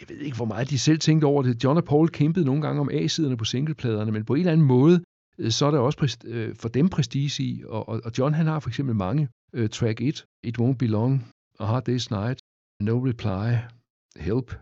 [0.01, 1.65] Jeg ved ikke, hvor meget de selv tænkte over det.
[1.65, 4.67] John og Paul kæmpede nogle gange om A-siderne på singlepladerne, men på en eller anden
[4.67, 5.05] måde,
[5.41, 8.47] Øh, så er der også øh, for dem prestige i, og, og, og John han
[8.47, 11.27] har for eksempel mange øh, track 1, It Won't Be Long,
[11.61, 12.41] A Hard Day's Night,
[12.81, 13.57] No Reply,
[14.17, 14.55] Help,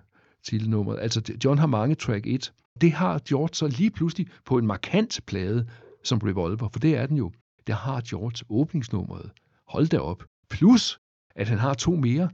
[0.42, 0.98] titelnummeret.
[1.00, 2.52] Altså John har mange track 1.
[2.80, 5.68] Det har George så lige pludselig på en markant plade
[6.04, 7.32] som Revolver, for det er den jo.
[7.66, 9.30] Der har George åbningsnummeret.
[9.68, 10.24] Hold da op.
[10.50, 10.98] Plus,
[11.34, 12.30] at han har to mere.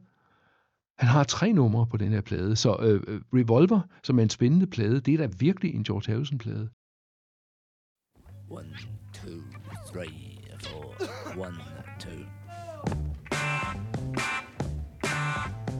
[0.99, 4.31] Han har tre numre på den her plade, så øh, øh Revolver, som er en
[4.31, 6.69] spændende plade, det er da virkelig en George Harrison-plade.
[8.49, 8.75] One,
[9.13, 9.43] two,
[9.87, 10.95] three, four.
[11.35, 11.61] One,
[11.99, 12.27] two.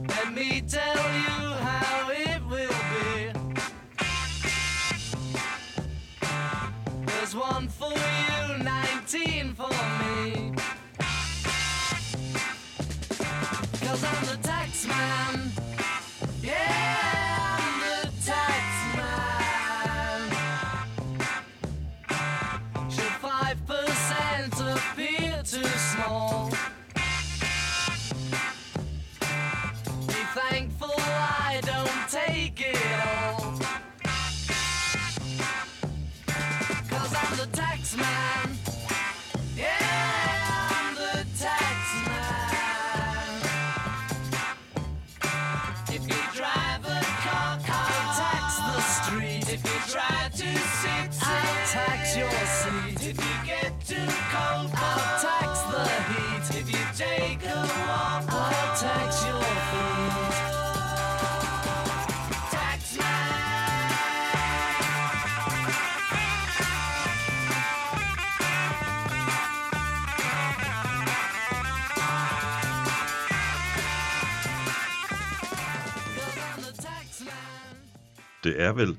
[0.07, 3.31] Let me tell you how it will be.
[7.05, 10.14] There's one for you, 19 for me.
[78.45, 78.91] Det er vel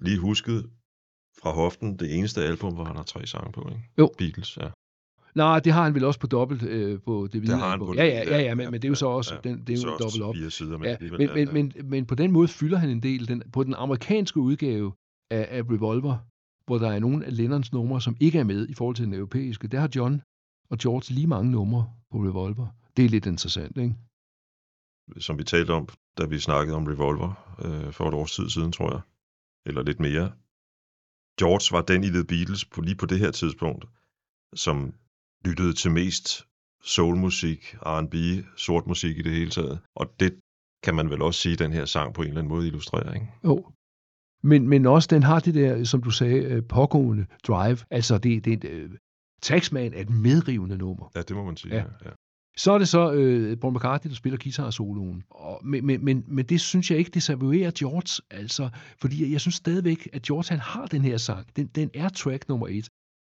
[0.00, 0.70] lige husket
[1.40, 3.82] fra hoften det eneste album, hvor han har tre sange på, ikke?
[3.98, 4.10] Jo.
[4.18, 4.70] Beatles, ja.
[5.34, 7.78] Nej, det har han vel også på dobbelt øh, på det hvide Det har han
[7.78, 9.40] på ja, ja, ja, ja, men, men det er jo så også, ja.
[9.48, 10.34] den, det er jo dobbelt op.
[10.34, 11.52] fire sider, men Ja, men, ja, men, ja.
[11.52, 13.28] men, men på den måde fylder han en del.
[13.28, 14.92] Den, på den amerikanske udgave
[15.30, 16.18] af, af Revolver,
[16.66, 19.14] hvor der er nogle af Lennons numre, som ikke er med i forhold til den
[19.14, 19.68] europæiske.
[19.68, 20.22] Der har John
[20.70, 22.66] og George lige mange numre på Revolver.
[22.96, 23.94] Det er lidt interessant, ikke?
[25.18, 28.72] som vi talte om, da vi snakkede om Revolver øh, for et års tid siden,
[28.72, 29.00] tror jeg.
[29.66, 30.32] Eller lidt mere.
[31.38, 33.84] George var den i The Beatles på, lige på det her tidspunkt,
[34.54, 34.94] som
[35.44, 36.46] lyttede til mest
[36.82, 38.14] soulmusik, R&B,
[38.56, 39.78] sort musik i det hele taget.
[39.94, 40.40] Og det
[40.82, 43.26] kan man vel også sige, den her sang på en eller anden måde illustrerer, ikke?
[43.44, 43.72] Jo.
[44.42, 47.78] Men, men også, den har det der, som du sagde, øh, pågående drive.
[47.90, 48.90] Altså, det, det et, uh,
[49.42, 51.10] Taxman er et medrivende nummer.
[51.14, 51.74] Ja, det må man sige.
[51.74, 51.84] Ja.
[52.04, 52.10] Ja.
[52.58, 55.22] Så er det så øh, Paul McCartney, der spiller guitar-soloen.
[55.30, 59.54] Og, men, men, men, men det synes jeg ikke desavouerer George, altså, fordi jeg synes
[59.54, 61.56] stadigvæk, at George han har den her sang.
[61.56, 62.88] Den, den er track nummer et.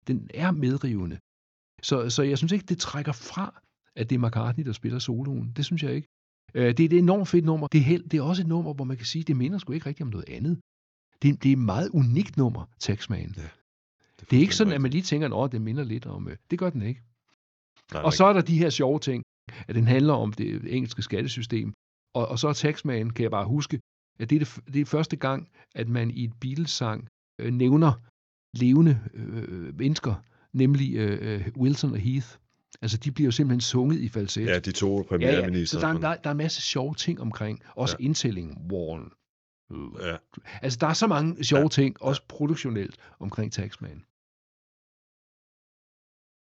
[0.07, 1.17] Den er medrivende.
[1.81, 3.61] Så, så jeg synes ikke, det trækker fra,
[3.95, 5.51] at det er McCartney, der spiller soloen.
[5.55, 6.07] Det synes jeg ikke.
[6.53, 7.67] Øh, det er et enormt fedt nummer.
[7.67, 9.73] Det er, held, det er også et nummer, hvor man kan sige, det minder sgu
[9.73, 10.59] ikke rigtig om noget andet.
[11.21, 13.33] Det, det er et meget unikt nummer, Taxman.
[13.37, 13.41] Ja,
[14.29, 16.27] Det er ikke sådan, at man lige tænker, at det minder lidt om...
[16.27, 17.01] øh, Det gør den ikke.
[17.93, 19.23] Nej, Og så er der de her sjove ting,
[19.67, 21.73] at den handler om det engelske skattesystem.
[22.15, 23.79] Og, og så er Taxman, kan jeg bare huske,
[24.19, 27.07] at det er, det, det er første gang, at man i et Beatles-sang
[27.41, 27.93] øh, nævner
[28.57, 30.15] levende øh, mennesker,
[30.53, 32.27] nemlig øh, øh, Wilson og Heath.
[32.81, 34.45] Altså, de bliver jo simpelthen sunget i falset.
[34.45, 35.03] Ja, de to ja, ja.
[35.07, 35.79] premierminister.
[35.79, 37.59] Så der, er- der, er- der er en masse sjove ting omkring.
[37.75, 38.03] Også Ja.
[38.03, 38.05] ja.
[38.05, 39.11] indtællingen, Warren.
[39.71, 40.07] Øh.
[40.07, 40.17] Ja,
[40.61, 41.63] Altså, der er så mange sjove Ja.
[41.63, 41.67] ja.
[41.69, 44.03] ting, også produktionelt, omkring Taxman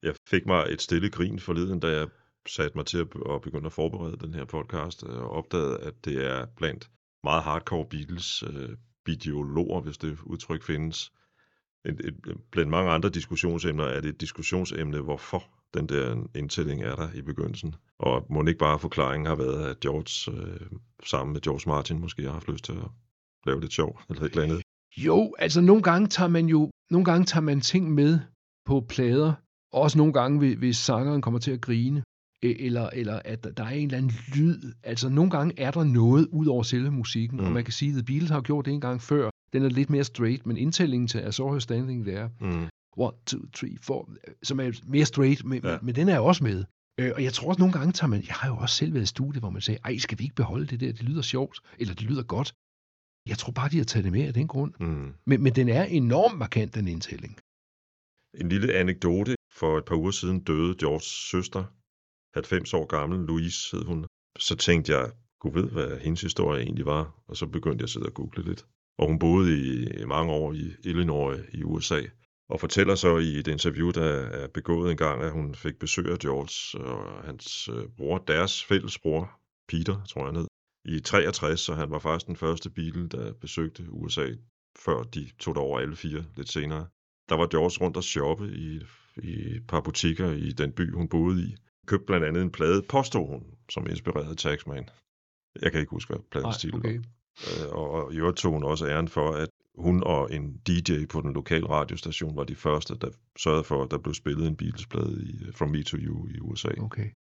[0.03, 2.09] jeg fik mig et stille grin forleden, da jeg
[2.49, 6.05] satte mig til at, at begynde at forberede den her podcast, øh, og opdagede, at
[6.05, 6.91] det er blandt
[7.25, 8.69] meget hardcore Beatles øh,
[9.05, 11.13] bidiologer, hvis det udtryk findes.
[11.85, 12.15] Et, et,
[12.51, 17.23] blandt mange andre diskussionsemner er det et diskussionsemne, hvorfor den der indtælling er der i
[17.23, 17.75] begyndelsen.
[17.99, 20.71] Og må ikke bare forklaringen har været, at George øh,
[21.05, 22.89] sammen med George Martin måske har haft lyst til at
[23.47, 24.63] lave lidt sjov eller et eller andet.
[24.97, 28.21] Jo, altså nogle gange tager man jo nogle gange tager man ting med
[28.65, 29.33] på plader,
[29.77, 32.03] også nogle gange, hvis- sangeren kommer til at grine,
[32.45, 34.73] e- eller, eller at der- er en eller anden lyd.
[34.83, 37.45] Altså nogle gange er der noget ud over selve musikken, mm.
[37.45, 39.31] Og man kan sige, at The Beatles har gjort det en gang før.
[39.53, 42.67] Den er lidt mere straight, men indtællingen til I Saw Her Standing There, Mm.
[42.97, 44.11] one, two, three, four,
[44.43, 45.71] som er mere straight, men, Ja.
[45.71, 46.65] men, men den er også med.
[47.01, 49.03] Øh, og jeg tror også nogle gange tager man, jeg har jo også selv været
[49.05, 51.59] i studiet, hvor man sagde, ej, skal vi ikke beholde det der, det lyder sjovt,
[51.79, 52.53] eller det lyder godt.
[53.29, 54.73] Jeg tror bare, de har taget det med af den grund.
[54.81, 55.13] Mm.
[55.27, 57.39] Men, men den er enormt markant, den indtælling.
[58.41, 59.35] En lille anekdote.
[59.59, 61.65] For et par uger siden døde Georges søster,
[62.35, 64.07] 90 år gammel, Louise hed hun.
[64.39, 67.23] Så tænkte jeg, gud ved, hvad hendes historie egentlig var.
[67.29, 68.67] Og så begyndte jeg at sidde og google lidt.
[68.99, 72.01] Og hun boede i mange år i Illinois i USA.
[72.49, 76.07] Og fortæller så i et interview, der er begået en gang, at hun fik besøg
[76.07, 80.47] af George og hans øh, bror, deres fælles bror, Peter, tror jeg han hed,
[80.85, 84.29] i 63, så han var faktisk den første bil, der besøgte USA,
[84.79, 86.87] før de tog derover alle fire lidt senere
[87.29, 88.81] der var George rundt og shoppe i,
[89.23, 91.57] i et par butikker i den by, hun boede i.
[91.87, 94.89] Købte blandt andet en plade, påstod hun, som inspirerede Taxman.
[95.63, 96.97] Jeg kan ikke huske, hvad pladens titel okay.
[96.97, 97.05] var.
[97.67, 99.49] Øh, Og, og i øvrigt tog hun også æren for, at
[99.79, 103.91] hun og en DJ på den lokale radiostation var de første, der sørgede for, at
[103.91, 106.69] der blev spillet en Beatles-plade i From Me to You i USA.
[106.79, 107.11] Okay.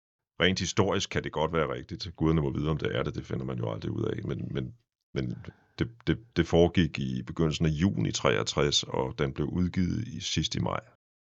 [0.40, 2.16] Rent historisk kan det godt være rigtigt.
[2.16, 3.14] Guderne må vide, om det er det.
[3.14, 4.24] Det finder man jo aldrig ud af.
[4.24, 4.74] Men, men,
[5.14, 5.36] men
[5.78, 10.54] det, det, det foregik i begyndelsen af juni 63, og den blev udgivet i sidst
[10.54, 10.80] i maj.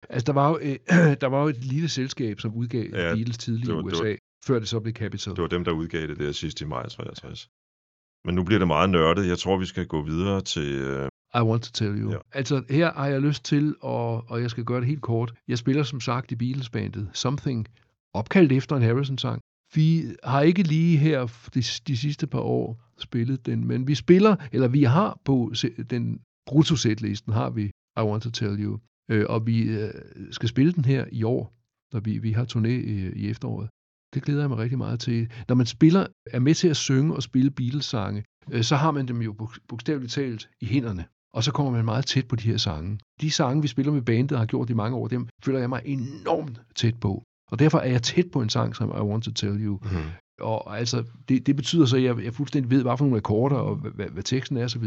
[0.10, 0.76] Altså, der var, jo, øh,
[1.22, 3.92] der var jo et lille selskab, som udgav Ja, Beatles tidligt det i var- det
[3.94, 5.36] USA, var- før det så blev Capitol.
[5.36, 7.50] Det var dem, der udgav det der sidst i maj 63.
[8.26, 9.28] Men nu bliver det meget nørdet.
[9.28, 10.72] Jeg tror, vi skal gå videre til...
[10.72, 12.12] Øh, I want to tell you.
[12.12, 12.18] Ja.
[12.34, 15.34] Altså, her har jeg lyst til, og, og jeg skal gøre det helt kort.
[15.48, 17.68] Jeg spiller som sagt i Beatles-bandet Something,
[18.14, 19.42] opkaldt efter en Harrison-sang.
[19.76, 24.36] Vi har ikke lige her de, de sidste par år spillet den, men vi spiller,
[24.52, 25.54] eller vi har på
[25.90, 27.64] den brutto-sætlisten, har vi
[27.98, 28.80] I want to tell you.
[29.12, 29.94] Øh, og vi øh,
[30.32, 31.54] skal spille den her i år,
[31.94, 33.70] når vi, vi har turné i, i efteråret.
[34.14, 35.32] Det glæder jeg mig rigtig meget til.
[35.48, 39.08] Når man spiller, er med til at synge og spille Beatles-sange, øh, så har man
[39.08, 41.06] dem jo bog- bogstaveligt talt i hænderne.
[41.34, 43.00] Og så kommer man meget tæt på de her sange.
[43.22, 45.70] De sange, vi spiller med bandet og har gjort i mange år, dem føler jeg
[45.70, 47.24] mig enormt tæt på.
[47.52, 49.80] Og derfor er jeg tæt på en sang som I Want to Tell You.
[49.84, 49.88] mm,
[50.42, 53.56] Og altså, det, det betyder så, at jeg, jeg fuldstændig ved, hvad for nogle akkorder
[53.56, 54.84] og hvad, hvad, hvad teksten er osv.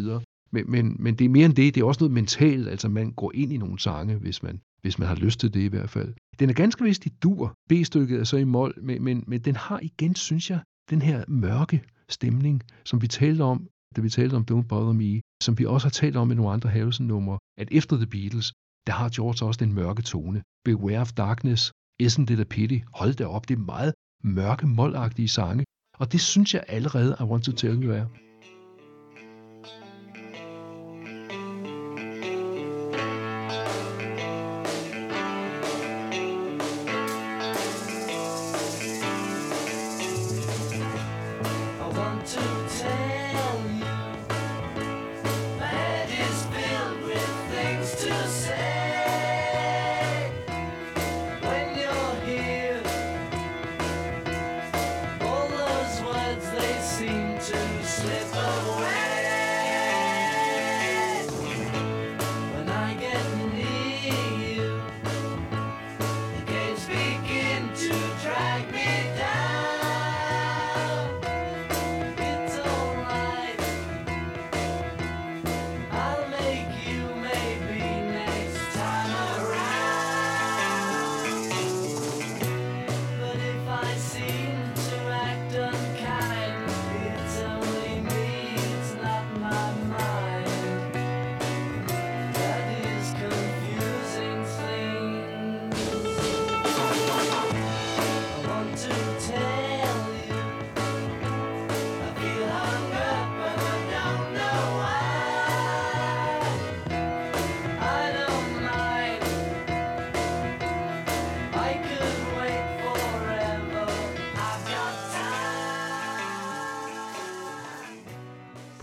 [0.55, 1.75] Men, men, men det er mere end det.
[1.75, 2.69] Det er også noget mentalt.
[2.69, 5.61] Altså, man går ind i nogle sange, hvis man, hvis man har lyst til det
[5.61, 6.15] i hvert fald.
[6.39, 7.55] Den er ganske vist i dur.
[7.69, 11.25] B-stykket er så i mol, men, men, men den har igen, synes jeg, den her
[11.29, 15.65] mørke stemning, som vi talte om, da vi talte om Don't Bother Me, som vi
[15.65, 18.53] også har talt om i nogle andre Harrison-numre, at efter The Beatles,
[18.87, 20.43] der har George også den mørke tone.
[20.65, 23.95] Beware of Darkness, Isn't It a Pity, hold da op, det er meget
[24.25, 25.65] mørke, målagtige sange.
[25.99, 28.24] Og det synes jeg allerede, I Want to Tell You er.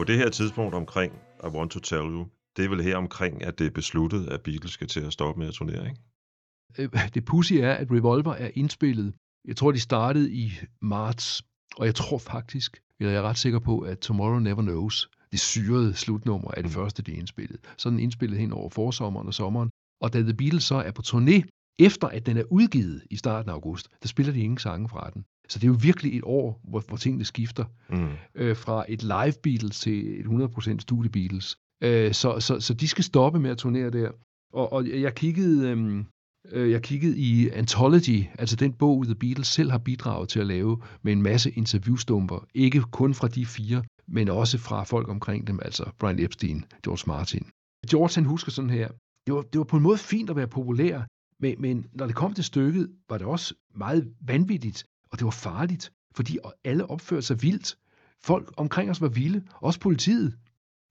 [0.01, 2.27] På det her tidspunkt omkring I Want to Tell You,
[2.57, 5.39] det er vel her omkring, at det er besluttet, at Beatles skal til at stoppe
[5.39, 6.93] med at turnere, ikke?
[6.95, 9.13] Øh, Det pussy er, at Revolver er indspillet.
[9.47, 11.43] Jeg tror, de startede i marts,
[11.75, 15.39] og jeg tror faktisk, eller jeg er ret sikker på, at Tomorrow Never Knows, det
[15.39, 17.61] syrede slutnummer, er det første, de indspillede.
[17.77, 19.69] Så den indspillet hen over forsommeren og sommeren.
[20.01, 21.37] Og da The Beatles så er på turné,
[21.85, 25.09] efter at den er udgivet i starten af august, der spiller de ingen sange fra
[25.13, 25.25] den.
[25.49, 28.09] Så det er jo virkelig et år, hvor, hvor tingene skifter Mm.
[28.35, 31.55] øh, fra et live Beatles til et 100% studie Beatles.
[31.83, 34.11] Øh, så, så, så de skal stoppe med at turnere der.
[34.53, 36.05] Og, og jeg kiggede, øhm,
[36.51, 40.47] øh, jeg kiggede i Anthology, altså den bog, The Beatles selv har bidraget til at
[40.47, 42.45] lave, med en masse interviewstumper.
[42.53, 47.03] Ikke kun fra de fire, men også fra folk omkring dem, altså Brian Epstein, George
[47.07, 47.45] Martin.
[47.91, 48.89] George han husker sådan her,
[49.27, 51.01] det var, det var på en måde fint at være populær,
[51.41, 55.31] men, men når det kom til stykket, var det også meget vanvittigt, og det var
[55.31, 57.77] farligt, fordi alle opførte sig vildt.
[58.23, 60.37] Folk omkring os var vilde, også politiet.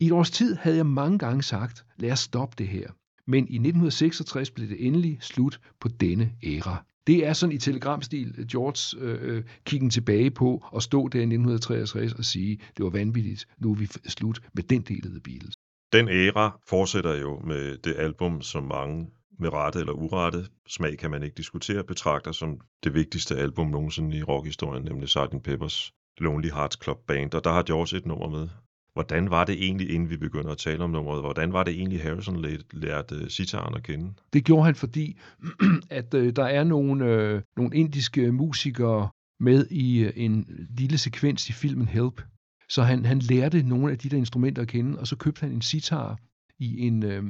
[0.01, 2.90] I et års tid havde jeg mange gange sagt, lad os stoppe det her.
[3.26, 6.84] Men i 1966 blev det endelig slut på denne æra.
[7.07, 11.18] Det er sådan i telegramstil øh, George øh, øh, kiggen tilbage på og stå der
[11.18, 15.11] i 1963 og sige, det var vanvittigt, nu er vi slut med den del af
[15.11, 15.55] The Beatles.
[15.92, 19.07] Den æra fortsætter jo med det album, som mange
[19.41, 24.16] med rette eller urette, smag kan man ikke diskutere, betragter som det vigtigste album nogensinde
[24.16, 25.43] i rockhistorien, nemlig Sgt.
[25.45, 28.49] Peppers Lonely Hearts Club Band, og der har George et nummer med.
[28.93, 32.03] Hvordan var det egentlig, inden vi begynder at tale om nummeret, hvordan var det egentlig,
[32.03, 34.12] Harrison lærte, sitaren øh, at kende?
[34.32, 35.18] Det gjorde han, fordi
[35.91, 39.09] at øh, der er nogle, øh, nogle indiske musikere
[39.41, 42.22] med i øh, en lille sekvens i filmen Help.
[42.68, 45.53] Så han, han lærte nogle af de der instrumenter at kende, og så købte han
[45.53, 46.18] en sitar
[46.59, 47.22] i en, øh,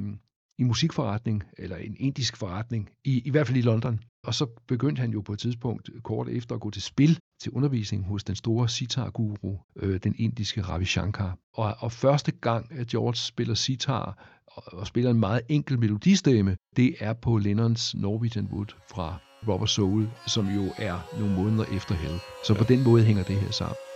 [0.61, 3.99] i musikforretning, eller en indisk forretning, i, i hvert fald i London.
[4.23, 7.51] Og så begyndte han jo på et tidspunkt kort efter at gå til spil til
[7.51, 11.37] undervisning hos den store sitar-guru, øh, den indiske Ravi Shankar.
[11.53, 14.07] Og, og første gang, at George spiller sitar,
[14.47, 19.65] og, og spiller en meget enkel melodistemme, det er på Lennons Norwegian Wood fra Rubber
[19.65, 22.19] Soul, som jo er nogle måneder efter Hell.
[22.43, 23.90] Så på den måde hænger det her sammen.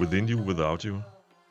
[0.00, 0.96] Within You, Without You.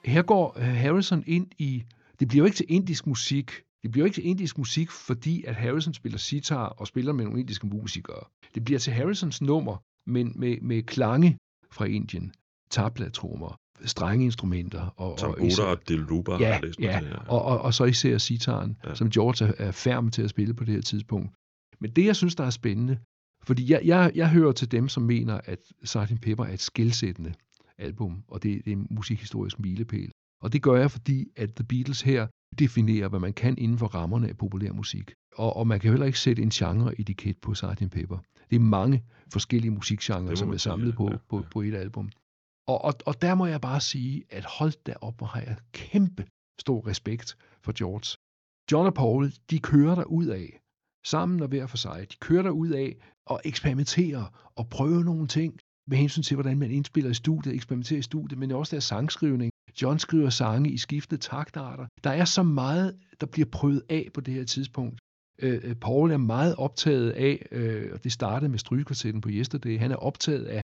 [0.05, 1.83] her går øh, Harrison ind i,
[2.19, 3.51] det bliver jo ikke til indisk musik,
[3.83, 7.23] det bliver jo ikke til indisk musik, fordi at Harrison spiller sitar og spiller med
[7.25, 8.23] nogle indiske musikere.
[8.55, 11.37] Det bliver til Harrisons nummer, men med, med klange
[11.71, 12.33] fra Indien,
[12.71, 14.81] tablatrummer, strenge instrumenter.
[14.97, 16.99] Og, og Tamboura især- og Deluba har Ja, jeg læst ja.
[17.01, 17.15] til.
[17.27, 18.89] og, og, og så især sitaren, Ja.
[18.89, 18.95] ja.
[18.95, 21.29] som George er, er færm til at spille på det her tidspunkt.
[21.79, 22.97] Men det, jeg synes, der er spændende,
[23.43, 26.21] fordi jeg, jeg, jeg hører til dem, som mener, at Sgt.
[26.21, 27.33] Pepper er et skældsættende
[27.79, 30.11] album, og det, det er en musikhistorisk milepæl.
[30.43, 32.27] Og det gør jeg, fordi at The Beatles her
[32.59, 35.13] definerer, hvad man kan inden for rammerne af populær musik.
[35.35, 37.91] Og, og man kan heller ikke sætte en genre-etiket på Sgt.
[37.91, 38.17] Pepper.
[38.49, 39.03] Det er mange
[39.33, 42.09] forskellige må som er samlet på, ja, på, på et album.
[42.67, 45.57] Og, og, og der må jeg bare sige, at hold da op, hvor har jeg
[45.71, 46.25] kæmpe
[46.59, 48.17] stor respekt for George.
[48.71, 50.59] John og Paul, de kører der ud af,
[51.05, 52.07] sammen og hver for sig.
[52.11, 55.59] De kører der ud af og eksperimenterer og prøver nogle ting
[55.89, 59.51] med hensyn til, hvordan man indspiller i studiet, eksperimenterer i studiet, men også deres sangskrivning.
[59.81, 61.87] John skriver sange i skiftende taktarter.
[62.03, 64.99] Der er så meget, der bliver prøvet af på det her tidspunkt.
[65.41, 69.79] Øh, øh Paul er meget optaget af, øh, og det startede med strygekvartetten på Yesterday,
[69.79, 70.61] han er optaget af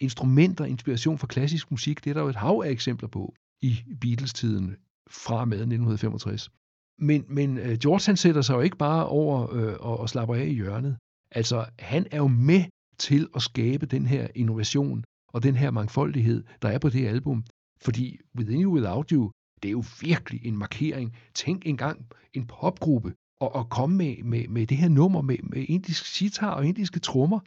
[0.00, 2.04] instrumenter, inspiration fra klassisk musik.
[2.04, 4.76] Det er der jo et hav af eksempler på i Beatles-tiden
[5.10, 6.50] fra og med 1965.
[6.98, 10.34] Men, men øh, George han sætter sig jo ikke bare over øh, og, og slapper
[10.34, 10.96] af i hjørnet.
[11.30, 12.64] Altså, han er jo med
[12.98, 17.44] til at skabe den her innovation og den her mangfoldighed, der er på det album.
[17.80, 19.30] Fordi Within You Without You,
[19.62, 21.16] det er jo virkelig en markering.
[21.34, 25.64] Tænk engang en popgruppe og, og komme med, med, med det her nummer med, med
[25.68, 27.40] indisk sitar og indiske trommer.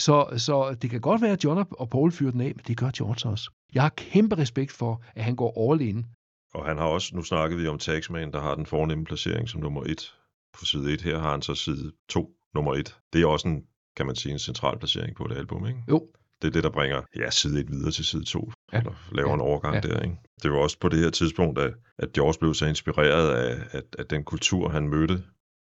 [0.00, 2.76] Så, så det kan godt være, at John og Paul fyrer den af, men det
[2.76, 3.50] gør George også.
[3.74, 6.06] Jeg har kæmpe respekt for, at han går all in.
[6.54, 9.60] Og han har også, nu snakkede vi om Taxman, der har den fornemme placering som
[9.60, 10.14] nummer et
[10.58, 11.02] på side 1.
[11.02, 12.98] Her har han så side 2, nummer 1.
[13.12, 13.66] Det er også en,
[13.96, 15.78] kan man sige, en central placering på det album, ikke?
[15.88, 16.08] Jo,
[16.42, 18.78] Det er det, der bringer ja, side 1 videre til side 2, Ja.
[18.78, 19.34] eller laver Ja.
[19.34, 19.80] en overgang Ja.
[19.84, 19.94] ja.
[19.94, 20.16] der, ikke?
[20.42, 23.84] Det var også på det her tidspunkt, at, at George blev så inspireret af, at,
[23.98, 25.22] at den kultur, han mødte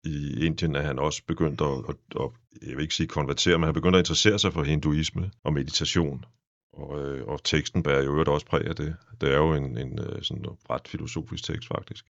[0.05, 2.31] i Indien, at han også begyndte at, at, at,
[2.69, 6.25] jeg vil ikke sige konvertere, men han begyndte at interessere sig for hinduisme og meditation.
[6.73, 8.97] Og, øh, og teksten bærer jo øvrigt også præg af det.
[9.21, 12.07] Det er jo en, en øh, sådan ret filosofisk tekst, faktisk.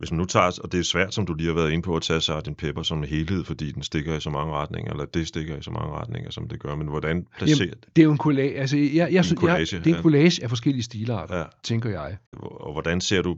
[0.00, 1.96] Hvis man nu tager, og det er svært, som du lige har været inde på,
[1.96, 2.56] at tage Sgt.
[2.58, 5.62] Pepper som en helhed, fordi den stikker i så mange retninger, eller det stikker i
[5.62, 7.86] så mange retninger, som det gør, men hvordan placerer det?
[7.96, 8.58] det er jo en collage.
[8.58, 11.44] Altså, jeg, jeg, jeg, collage, jeg, det er en collage af forskellige stilarter, ja.
[11.62, 12.16] Tænker jeg.
[12.42, 13.36] Og hvordan ser du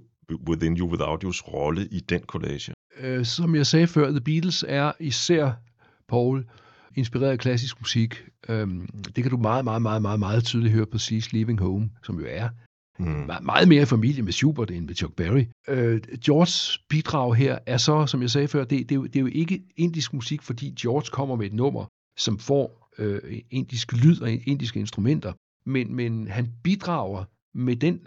[0.49, 2.73] Within You Without You's rolle i den collage?
[3.01, 5.53] Øh, som jeg sagde før, The Beatles er især,
[6.09, 6.45] Paul,
[6.95, 8.23] inspireret af klassisk musik.
[8.49, 8.87] Øhm,
[9.17, 12.21] det kan du meget, meget, meget, meget, meget tydeligt høre på She's Leaving Home, som
[12.21, 12.49] jo er
[13.07, 15.45] Me- meget mere i familie med Schubert end med Chuck Berry.
[15.69, 19.17] Øh, Georges bidrag her er så, som jeg sagde før, det, det, er jo, det
[19.17, 21.87] er jo ikke indisk musik, fordi George kommer med et nummer,
[22.19, 25.33] som får øh, indisk lyd og indiske instrumenter,
[25.67, 27.25] men, men han bidrager
[27.55, 28.01] med den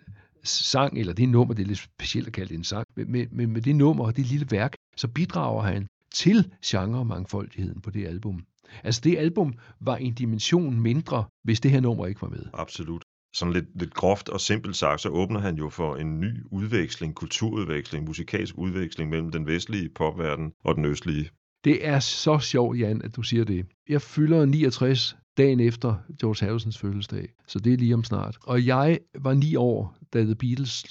[0.43, 3.27] sang, eller det nummer, det er lidt specielt at kalde det en sang, men med,
[3.31, 8.07] med, med det nummer og det lille værk, så bidrager han til genre-mangfoldigheden på det
[8.07, 8.43] album.
[8.83, 12.45] Altså det album var en dimension mindre, hvis det her nummer ikke var med.
[12.53, 13.03] Absolut.
[13.35, 17.15] Sådan lidt, lidt groft og simpelt sagt, så åbner han jo for en ny udveksling,
[17.15, 21.29] kulturudveksling, musikalsk udveksling mellem den vestlige popverden og den østlige.
[21.63, 23.65] Det er så sjovt, Jan, at du siger det.
[23.89, 28.37] Jeg fylder 69 dagen efter George Harrisons fødselsdag, så det er lige om snart.
[28.43, 30.85] Og jeg var ni år, da The Beatles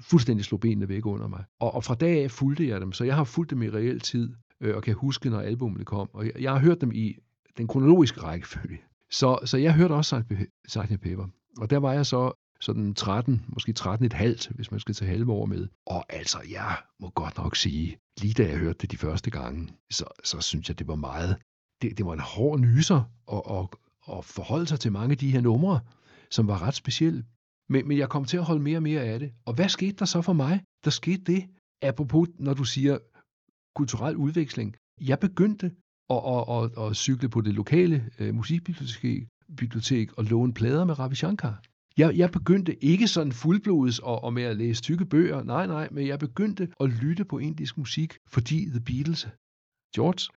[0.00, 1.44] fuldstændig slog benene væk under mig.
[1.60, 4.02] Og, og fra dag af fulgte jeg dem, så jeg har fulgt dem i reelt
[4.02, 6.08] tid, øh, og kan huske, når albumene kom.
[6.12, 7.14] Og jeg, jeg har hørt dem i
[7.58, 8.78] den kronologiske rækkefølge.
[9.10, 10.22] Så, så jeg hørte også
[10.68, 11.00] Sgt.
[11.02, 11.26] Pepper.
[11.60, 15.10] Og der var jeg så sådan 13, måske 13 et halvt, hvis man skal tage
[15.10, 15.68] halve år med.
[15.86, 19.72] Og altså, jeg må godt nok sige, lige da jeg hørte det de første gange,
[19.90, 21.36] så, så synes jeg, det var meget,
[21.82, 23.02] det, det var en hård nyser
[23.32, 23.68] at, at,
[24.16, 25.80] at forholde sig til mange af de her numre,
[26.30, 27.24] som var ret specielle.
[27.68, 29.32] Men, men jeg kom til at holde mere og mere af det.
[29.46, 30.62] Og hvad skete der så for mig?
[30.84, 31.44] Der skete det,
[31.82, 32.98] apropos, når du siger
[33.74, 34.76] kulturel udveksling.
[35.00, 35.66] Jeg begyndte
[36.10, 40.98] at, at, at, at cykle på det lokale øh, musikbibliotek bibliotek og låne plader med
[40.98, 41.62] Ravi Shankar.
[41.96, 45.88] Jeg, jeg begyndte ikke sådan fuldblods og, og med at læse tykke bøger, nej, nej,
[45.90, 49.28] men jeg begyndte at lytte på indisk musik, fordi The Beatles,
[49.94, 50.32] George,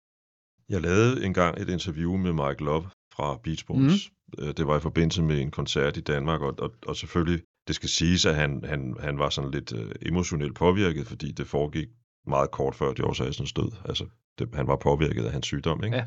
[0.68, 4.10] Jeg lavede engang et interview med Mike Love fra Beach Boys.
[4.38, 4.54] Mm.
[4.54, 7.88] Det var i forbindelse med en koncert i Danmark, og, og, og selvfølgelig, det skal
[7.88, 11.88] siges, at han, han, han var sådan lidt øh, emotionelt påvirket, fordi det foregik
[12.26, 13.72] meget kort før George Harrisons død.
[13.84, 14.06] Altså,
[14.38, 15.96] det, han var påvirket af hans sygdom, ikke?
[15.96, 16.04] Ja.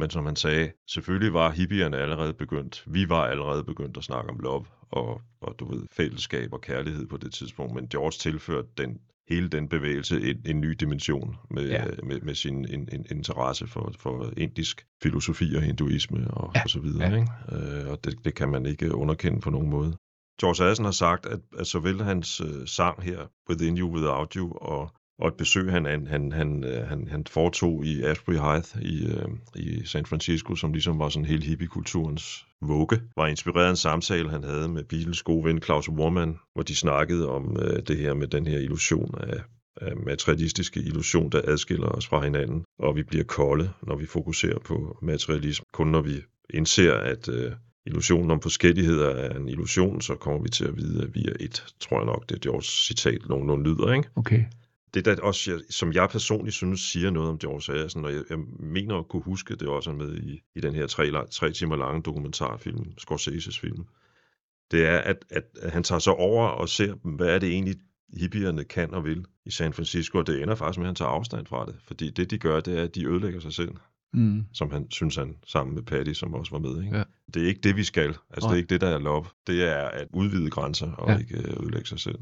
[0.00, 2.84] Men som han sagde, selvfølgelig var hippierne allerede begyndt.
[2.86, 7.06] Vi var allerede begyndt at snakke om love og, og du ved, fællesskab og kærlighed
[7.06, 7.74] på det tidspunkt.
[7.74, 8.98] Men George tilførte den,
[9.28, 11.84] hele den bevægelse en, en ny dimension med, Ja.
[12.02, 16.62] med, med sin en, en interesse for, for indisk filosofi og hinduisme og, Ja.
[16.64, 17.08] og så videre.
[17.10, 17.16] Ja.
[17.16, 17.82] Ikke?
[17.82, 19.96] Øh, og det, det kan man ikke underkende på nogen måde.
[20.40, 23.18] George Harrison har sagt, at, at såvel hans øh, sang her,
[23.50, 24.90] Within You, Without You, og,
[25.20, 29.06] og et besøg, han, han, han, han, øh, han, han foretog i Ashbury Heights i,
[29.06, 33.76] øh, i San Francisco, som ligesom var sådan hele hippiekulturens vugge, var inspireret af en
[33.76, 37.96] samtale, han havde med Beatles gode ven Klaus Wormann, hvor de snakkede om øh, det
[37.98, 39.40] her med den her illusion af,
[39.76, 44.58] af materialistiske illusion, der adskiller os fra hinanden, og vi bliver kolde, når vi fokuserer
[44.58, 45.64] på materialisme.
[45.72, 46.22] Kun når vi
[46.54, 47.52] indser, at øh,
[47.86, 51.36] illusionen om forskelligheder er en illusion, så kommer vi til at vide, at vi er
[51.40, 54.08] et, tror jeg nok, det er George citat, nogenlunde lyder, ikke?
[54.16, 54.44] Okay.
[54.94, 58.22] Det der også, jeg- som jeg personligt synes, siger noget om George Harrison, og jeg,
[58.30, 61.52] jeg mener at kunne huske, det også er med i, i den her tre, tre
[61.52, 63.84] timer lange dokumentarfilm, Scorsese's film,
[64.70, 67.74] det er, at, at, han tager sig over og ser, hvad er det egentlig,
[68.18, 71.08] hippierne kan og vil i San Francisco, og det ender faktisk med, at han tager
[71.08, 73.70] afstand fra det, fordi det, de gør, det er, at de ødelægger sig selv
[74.12, 74.44] Mm.
[74.54, 76.84] som han synes han, sammen med Patty, som også var med.
[76.84, 76.96] Ikke?
[76.96, 77.02] Ja.
[77.34, 78.08] Det er ikke det, vi skal.
[78.08, 78.52] Altså, det Nej.
[78.52, 79.24] er ikke det, der er love.
[79.46, 81.12] Det er at udvide grænser og Ja.
[81.14, 81.18] ja.
[81.18, 82.18] ikke øh, ødelægge sig selv.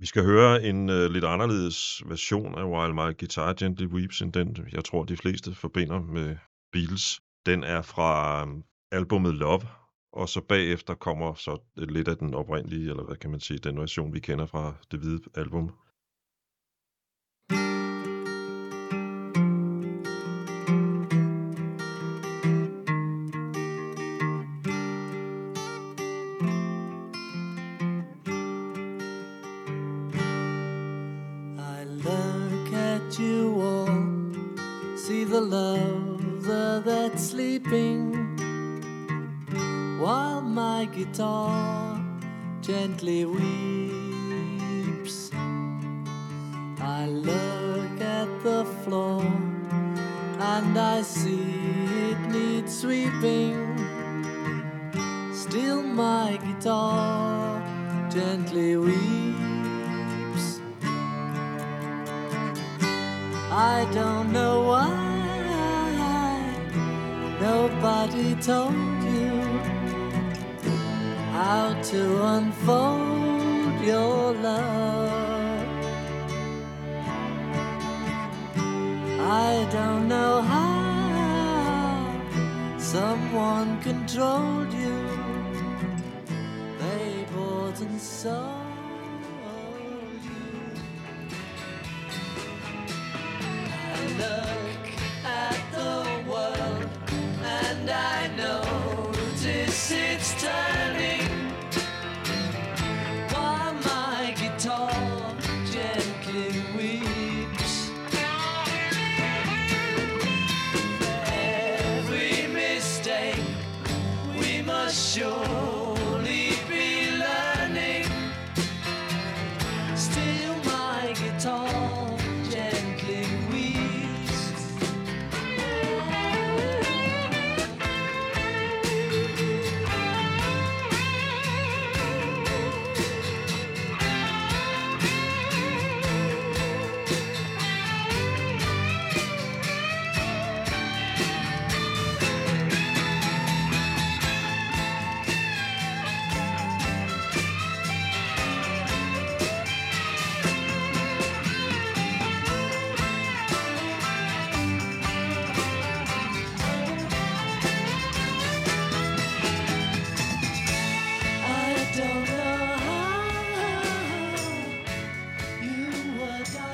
[0.00, 4.32] Vi skal høre en øh, lidt anderledes version af While My Guitar Gently Weeps, end
[4.32, 6.36] den, jeg tror, de fleste forbinder med
[6.72, 7.20] Beatles.
[7.46, 8.54] Den er fra øh,
[8.92, 9.62] albumet Love,
[10.12, 13.80] og så bagefter kommer så lidt af den oprindelige, eller hvad kan man sige, den
[13.80, 15.70] version, vi kender fra det hvide album.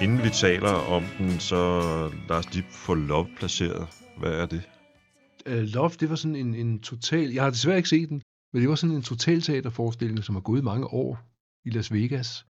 [0.07, 1.80] Inden vi taler om den, så
[2.28, 3.88] lad os lige få Love placeret.
[4.18, 4.62] Hvad er det?
[5.46, 7.30] Uh, Love, det var sådan en, en total...
[7.30, 10.42] Jeg har desværre ikke set den, men det var sådan en total teaterforestilling, som har
[10.42, 11.18] gået mange år
[11.64, 12.46] i Las Vegas.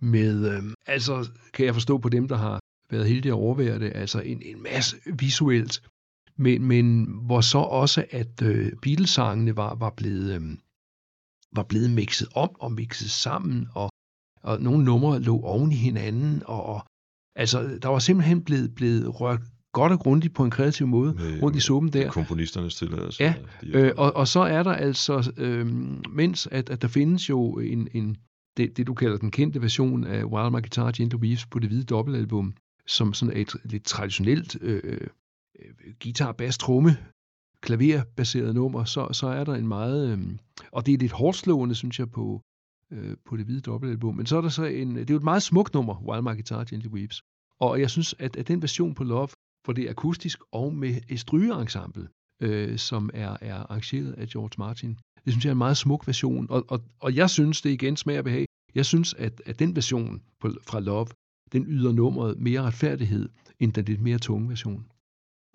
[0.00, 3.92] Med, øh, altså, kan jeg forstå på dem, der har været heldige at overvære det,
[3.94, 5.82] altså en, en masse visuelt,
[6.36, 10.34] men, men hvor så også, at øh, Beatles-sangene var, var blevet...
[10.34, 10.58] Øh,
[11.52, 13.90] var blevet mixet om og mixet sammen, og,
[14.42, 16.86] og nogle numre lå oven i hinanden, og, og
[17.36, 19.40] altså, der var simpelthen blevet, blevet rørt
[19.72, 22.10] godt og grundigt på en kreativ måde Med- rundt i suppen der.
[22.10, 23.22] Komponisternes tilladelse?
[23.22, 25.66] Ja, De Øh, og, og så er der altså, øh,
[26.10, 28.16] mens at, at der findes jo en, en
[28.56, 31.68] det, det, du kalder den kendte version af Wild My Guitar Gentle Weaves på det
[31.68, 32.54] hvide dobbeltalbum,
[32.86, 35.08] som sådan er et lidt traditionelt øh, øh,
[36.02, 36.96] guitar, bass, tromme,
[37.60, 40.18] klaverbaseret nummer, så, så er der en meget, øh,
[40.72, 42.40] og det er lidt hårdt slående, synes jeg, på,
[42.90, 44.16] øh, på det hvide dobbeltalbum.
[44.16, 46.34] Men så er der så en, det er jo et meget smukt nummer, Wild My
[46.34, 47.22] Guitar Gently Weeps.
[47.60, 49.28] Og jeg synes, at, at den version på Love,
[49.64, 52.08] hvor det er akustisk og med et strygeensemble,
[52.42, 56.06] øh, som er, er arrangeret af George Martin, Det synes jeg er en meget smuk
[56.06, 58.46] version, og, og, og jeg synes, det er igen smag og behag.
[58.74, 61.06] Jeg synes, at, at den version på, fra Love,
[61.52, 63.28] den yder nummeret mere retfærdighed,
[63.60, 64.86] end den lidt mere tunge version.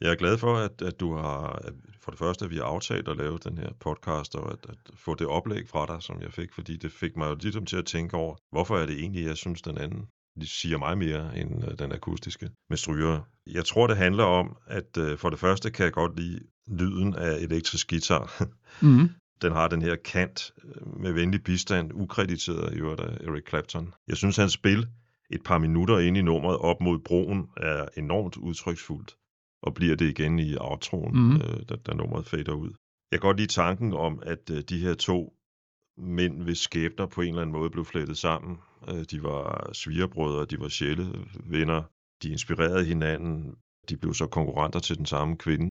[0.02, 2.64] Jeg er glad for, at, at du har, at for det første, at vi har
[2.64, 6.22] aftalt at lave den her podcast, og at, at få det oplæg fra dig, som
[6.22, 9.00] jeg fik, fordi det fik mig jo ligesom til at tænke over, hvorfor er det
[9.00, 10.08] egentlig, jeg synes, den anden
[10.42, 13.22] de siger meget mere end øh, den akustiske med stryger.
[13.48, 17.16] Jeg tror, det handler om, at øh, for det første kan jeg godt lide lyden
[17.16, 18.32] af elektrisk guitar.
[18.82, 19.10] Mm.
[19.42, 23.94] Den har den her kant øh, med venlig bistand, ukrediteret i øvrigt af Eric Clapton.
[24.08, 24.88] Jeg synes, hans spil
[25.30, 29.16] et par minutter inde i nummeret op mod broen er enormt udtryksfuldt,
[29.64, 31.36] og bliver det igen i outroen, Mhm.
[31.42, 32.72] øh, da, da nummeret fader ud.
[33.12, 35.34] Jeg kan godt lide tanken om, at øh, de her to
[35.98, 38.58] mænd, hvis skæbner på en eller anden måde blev flettet sammen.
[38.90, 41.84] Øh, de var svigerbrødre, de var sjælevenner,
[42.24, 43.56] de inspirerede hinanden,
[43.90, 45.70] de blev så konkurrenter til den samme kvinde.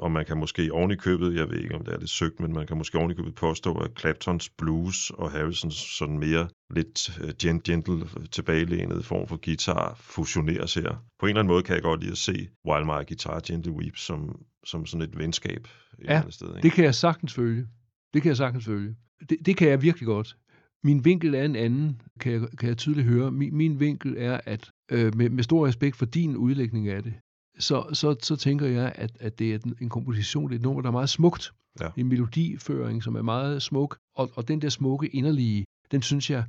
[0.00, 2.40] Og man kan måske oven i købet, jeg ved ikke om det er lidt søgt,
[2.40, 6.48] men man kan måske oven i købet påstå, at Claptons blues og Harrisons sådan mere
[6.70, 11.04] lidt øh, gen- gentle, tilbagelænet form for guitar fusioneres her.
[11.18, 13.70] På en eller anden måde kan jeg godt lide at se While My Guitar Gently
[13.70, 16.48] Weeps som, som sådan et venskab et eller Ja, andet sted.
[16.48, 16.62] Ikke?
[16.62, 17.66] Det kan jeg sagtens følge.
[18.14, 18.96] Det kan jeg sagtens følge.
[19.30, 20.36] Det, det kan jeg virkelig godt.
[20.84, 23.30] Min vinkel er en anden, kan jeg, kan jeg tydeligt høre.
[23.30, 27.14] Min, min vinkel er, at øh, med, med stor respekt for din udlægning af det,
[27.58, 30.82] så, så, så tænker jeg, at, at det er en, komposition, det er et nummer,
[30.82, 31.52] der er meget smukt.
[31.80, 31.88] Ja.
[31.96, 33.98] En melodiføring, som er meget smuk.
[34.16, 36.44] Og, og den der smukke inderlige, den synes jeg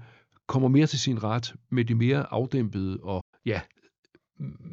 [0.47, 3.61] kommer mere til sin ret med det mere afdæmpede og ja,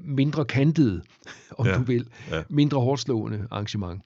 [0.05, 1.03] mindre kantede,
[1.59, 2.43] om Ja, du vil, ja.
[2.51, 4.03] mindre hårdslående arrangement.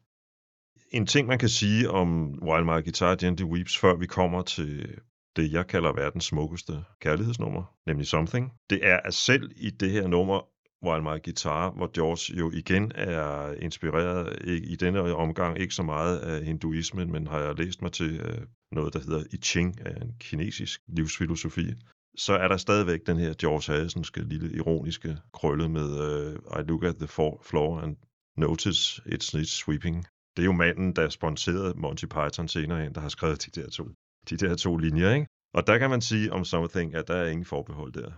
[0.90, 4.98] En ting, man kan sige om While My Guitar Gently Weeps, før vi kommer til
[5.36, 10.08] det, jeg kalder verdens smukkeste kærlighedsnummer, nemlig Something, det er, at selv i det her
[10.08, 10.48] nummer,
[10.84, 15.82] Wild My Guitar, hvor George jo igen er inspireret ikke, i denne omgang ikke så
[15.82, 19.86] meget af hinduismen, men har jeg læst mig til øh, noget, der hedder I Ching,
[19.86, 21.74] af en kinesisk livsfilosofi,
[22.16, 26.84] så er der stadigvæk den her George Harrisonske lille ironiske krølle med uh, I look
[26.84, 27.08] at the
[27.48, 27.96] floor and
[28.36, 30.06] notice it's, it's sweeping.
[30.36, 33.70] Det er jo manden, der sponserede Monty Python senere hen, der har skrevet de der
[33.70, 33.84] to,
[34.30, 35.26] de der to linjer, ikke?
[35.54, 38.12] Og der kan man sige om Something, at der er ingen forbehold der.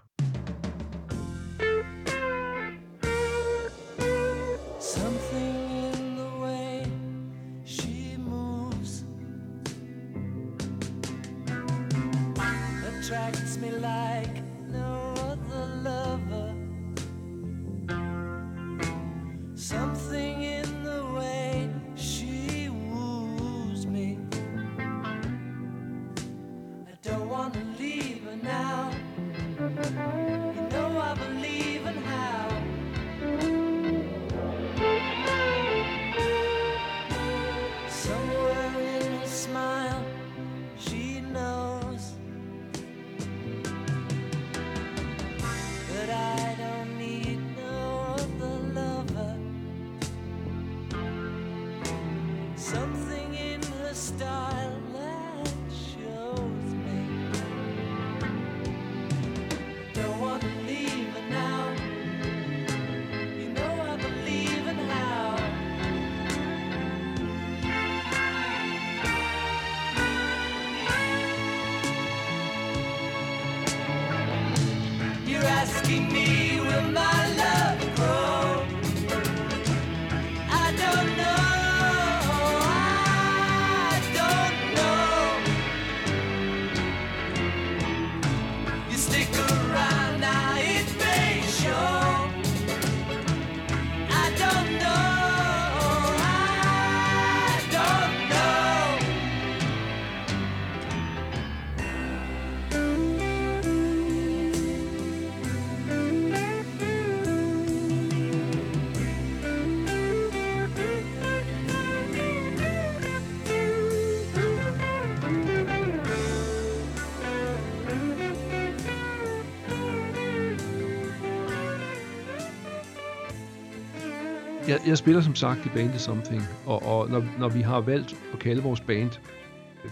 [124.70, 128.14] Jeg, jeg spiller som sagt i bandet Something, og, og når, når vi har valgt
[128.32, 129.10] at kalde vores band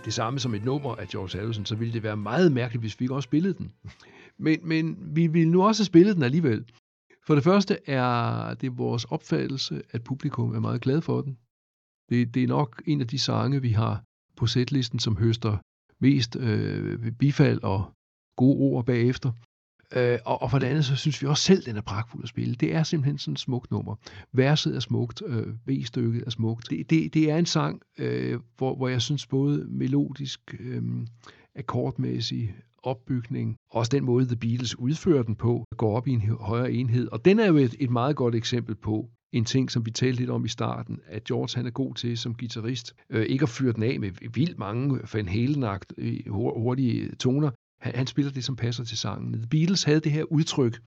[0.05, 3.01] det samme som et nummer af George Harrison, så ville det være meget mærkeligt, hvis
[3.01, 3.73] vi ikke også spillede den.
[4.39, 6.65] Men, men vi ville nu også spille den alligevel.
[7.27, 11.39] For det første er det vores opfattelse, at publikum er meget glad for den.
[12.09, 14.03] Det, det er nok en af de sange, vi har
[14.37, 15.57] på setlisten, som høster
[16.01, 17.93] mest øh, bifald og
[18.37, 19.33] gode ord bagefter.
[19.97, 22.29] Øh, og, og for det andet, så synes vi også selv, den er pragtfuld at
[22.29, 22.55] spille.
[22.55, 23.95] Det er simpelthen sådan et smukt nummer.
[24.33, 26.71] Verset er smukt, øh, V-stykket er smukt.
[26.71, 30.83] Det, det, det er en sang, øh, hvor, hvor jeg synes både melodisk, øh,
[31.57, 36.73] akkordmæssig, opbygning, også den måde, The Beatles udfører den på, går op i en højere
[36.73, 37.09] enhed.
[37.09, 40.21] Og den er jo et, et meget godt eksempel på, en ting, som vi talte
[40.21, 43.49] lidt om i starten, at George han er god til som guitarist, øh, ikke at
[43.49, 45.65] fyre den af med vildt mange Van halen
[45.99, 47.51] øh, hurtige toner.
[47.81, 49.33] Han, han spiller det, som passer til sangen.
[49.33, 50.81] The Beatles havde det her udtryk,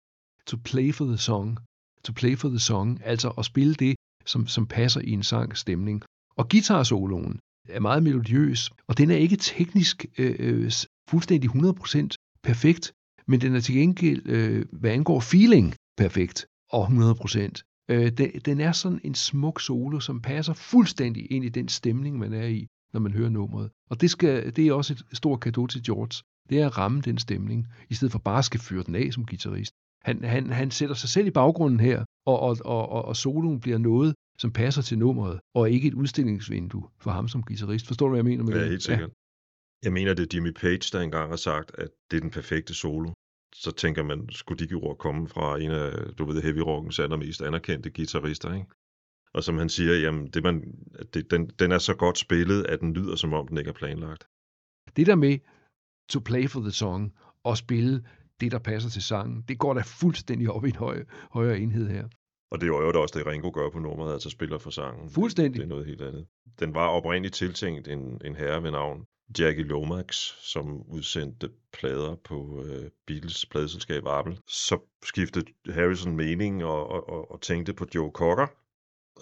[0.47, 1.59] to play for the song,
[2.05, 5.57] to play for the song, altså at spille det, som, som passer i en sang
[5.57, 6.03] stemning.
[6.37, 7.39] Og guitarsoloen
[7.69, 10.73] er meget melodiøs, og den er ikke teknisk øh, øh
[11.11, 12.09] fuldstændig 100%
[12.43, 12.93] perfekt,
[13.27, 17.87] men den er til gengæld, øh, hvad angår feeling, perfekt og 100%.
[17.91, 22.19] Øh, den, den er sådan en smuk solo, som passer fuldstændig ind i den stemning,
[22.19, 23.71] man er i, når man hører nummeret.
[23.91, 26.23] Og det, skal, det er også et stort gave til George.
[26.51, 29.13] Det er at ramme den stemning, i stedet for bare at skal fyre den af
[29.13, 29.73] som guitarist.
[30.03, 33.79] Han, han, han sætter sig selv i baggrunden her, og, og, og, og soloen bliver
[33.79, 37.87] noget, som passer til nummeret, og ikke et udstillingsvindue for ham som guitarist.
[37.87, 38.69] Forstår du, hvad jeg mener med Ja, det?
[38.69, 39.11] helt sikkert.
[39.85, 42.75] Jeg mener, det er Jimmy Page, der engang har sagt, at det er den perfekte
[42.75, 43.11] solo.
[43.55, 47.43] Så tænker man, skulle de ord komme fra en af, du ved, heavy rockens allermest
[47.43, 48.67] anerkendte guitarister, ikke?
[49.35, 50.75] Og som han siger, jamen, det man,
[51.15, 53.75] det, den, den er så godt spillet, at den lyder, som om den ikke er
[53.75, 54.27] planlagt.
[54.97, 55.39] Det der med
[56.11, 57.13] to play for the song
[57.45, 58.05] og spille
[58.41, 61.89] det, der passer til sangen, det går da fuldstændig op i en høj, højere enhed
[61.89, 62.05] her.
[62.51, 65.11] Og det er jo også det, Ringo gør på nummeret, altså spiller for sangen.
[65.11, 65.59] Fuldstændig.
[65.59, 66.27] Det er noget helt andet.
[66.61, 69.05] Den var oprindeligt tiltænkt en, en herre ved navn
[69.39, 70.15] Jackie Lomax,
[70.53, 74.37] som udsendte plader på øh, Beatles pladeselskab Apple.
[74.49, 78.47] Så skiftede Harrison mening og, og, og, og tænkte på Joe Cocker.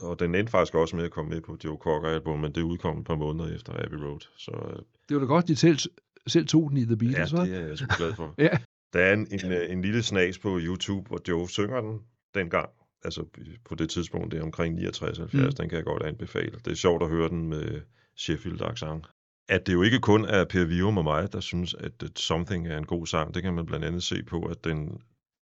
[0.03, 2.99] Og den endte faktisk også med at komme med på Joe Cocker-album, men det udkom
[2.99, 4.21] et par måneder efter Abbey Road.
[4.37, 5.79] Så øh, Det var da godt, de selv,
[6.27, 8.35] selv tog den i The Beatles, ja, det er jeg sgu glad for.
[8.39, 8.49] Ja.
[8.93, 12.01] Der er en, en, øh, en lille snas på YouTube, hvor Joe synger den
[12.35, 12.69] dengang.
[13.05, 13.25] Altså
[13.65, 15.53] på det tidspunkt, det er omkring 69-70, Mm.
[15.53, 16.59] den kan jeg godt anbefale.
[16.65, 17.81] Det er sjovt at høre den med
[18.17, 19.07] Sheffield accent.
[19.49, 22.79] At det jo ikke kun er Per Virum og mig, der synes, at Something er
[22.79, 25.01] en god sang, det kan man blandt andet se på, at den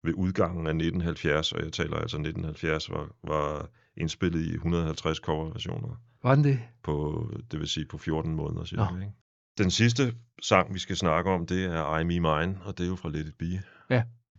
[0.03, 6.01] ved udgangen af 1970, og jeg taler altså 1970, var, var indspillet i 150 coverversioner
[6.23, 6.59] Var den det?
[6.83, 8.83] på, det vil sige på 14 måneder cirka.
[8.91, 8.97] Nå.
[8.99, 9.11] Ikke?
[9.57, 12.87] Den sidste sang, vi skal snakke om, det er I Me Mine, og det er
[12.87, 13.63] jo fra Let It Be.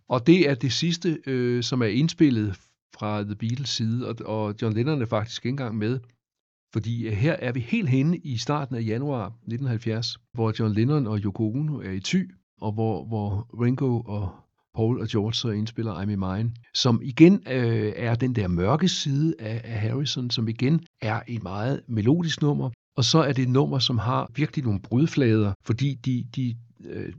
[0.08, 2.56] Og det er det sidste, øh, som er indspillet
[2.94, 6.00] fra The Beatles side, og, og John Lennon er faktisk ikke engang med.
[6.72, 11.06] Fordi øh, her er vi helt henne i starten af januar 1970, hvor John Lennon
[11.06, 12.24] og Yoko Ono er i ty,
[12.60, 14.30] og hvor, hvor Ringo og
[14.74, 18.88] Paul og George så indspiller I'm in Mine, som igen øh, er den der mørke
[18.88, 23.42] side af, af Harrison, som igen er et meget melodisk nummer, og så er det
[23.42, 27.12] et nummer, som har virkelig nogle brudflader, fordi de, de øh,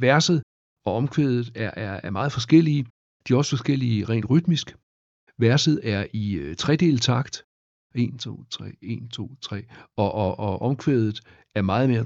[0.00, 0.42] verset
[0.84, 2.86] og omkvædet er, er, er meget forskellige.
[3.28, 4.76] De er også forskellige rent rytmisk.
[5.38, 7.44] Verset er i øh, tredeltakt.
[7.94, 9.64] 1, 2, 3, 1, 2, 3.
[9.96, 11.20] Og, og, og omkvædet
[11.54, 12.04] er meget mere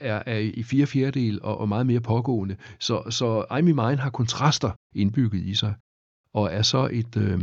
[0.00, 2.56] er, er i fire fjerdedel og, og meget mere pågående.
[2.80, 5.74] Så, så I'm in Mine har kontraster indbygget i sig,
[6.32, 7.16] og er så et...
[7.16, 7.40] Øh,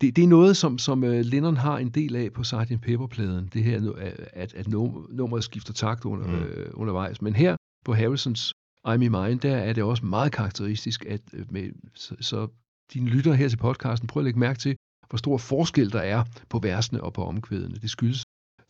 [0.00, 2.80] det, det er noget, som, som uh, Lennon har en del af på Sgt.
[2.82, 3.92] Pepper-pladen, det her,
[4.32, 6.34] at, at num- nummeret skifter takt under, Mm.
[6.34, 7.22] øh, undervejs.
[7.22, 8.52] Men her på Harrisons
[8.88, 12.48] I'm in Mine, der er det også meget karakteristisk, at øh, med, så, så
[12.94, 14.76] dine lyttere her til podcasten, prøv at lægge mærke til,
[15.08, 17.74] hvor stor forskel der er på versene og på omkvædene.
[17.74, 18.22] Det skyldes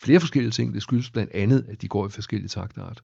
[0.02, 0.74] flere forskellige ting.
[0.74, 3.00] Det skyldes blandt andet, at de går i forskellige taktart.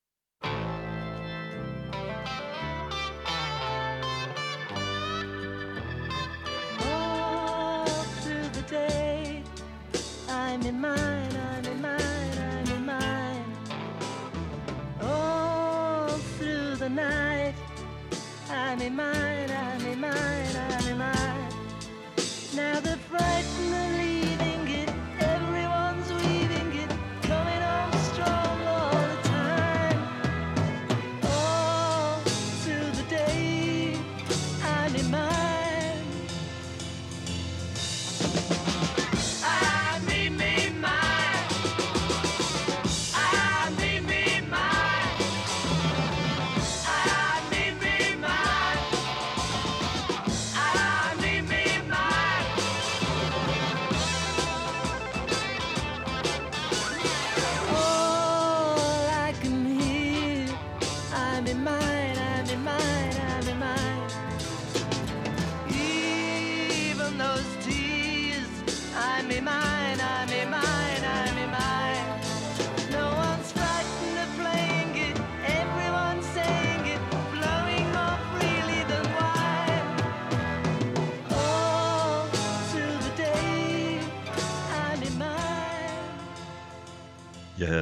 [18.96, 19.33] I'm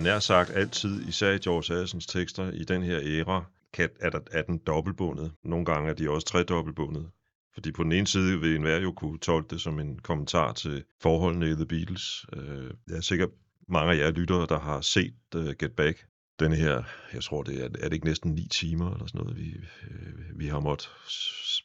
[0.03, 4.21] nær sagt altid, især i George Harrisons tekster, i den her æra, kan, er, der,
[4.31, 5.33] er den dobbeltbundet.
[5.45, 7.11] Nogle gange er de også tredobbeltbundet.
[7.55, 10.85] Fordi på den ene side vil enhver jo kunne tolke det som en kommentar til
[11.01, 12.27] forholdene i The Beatles.
[12.37, 13.27] Øh, jeg er sikker,
[13.69, 16.07] mange af jer lyttere, der har set øh, Get Back,
[16.41, 16.83] den her,
[17.15, 19.57] jeg tror det er, er det ikke næsten ni timer eller sådan noget, vi,
[19.91, 20.91] øh, vi har måttet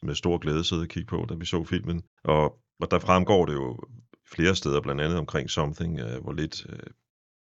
[0.02, 2.02] med stor glæde sidde og kigge på, da vi så filmen.
[2.24, 3.78] Og, og der fremgår det jo
[4.32, 6.66] flere steder, blandt andet omkring Something, hvor lidt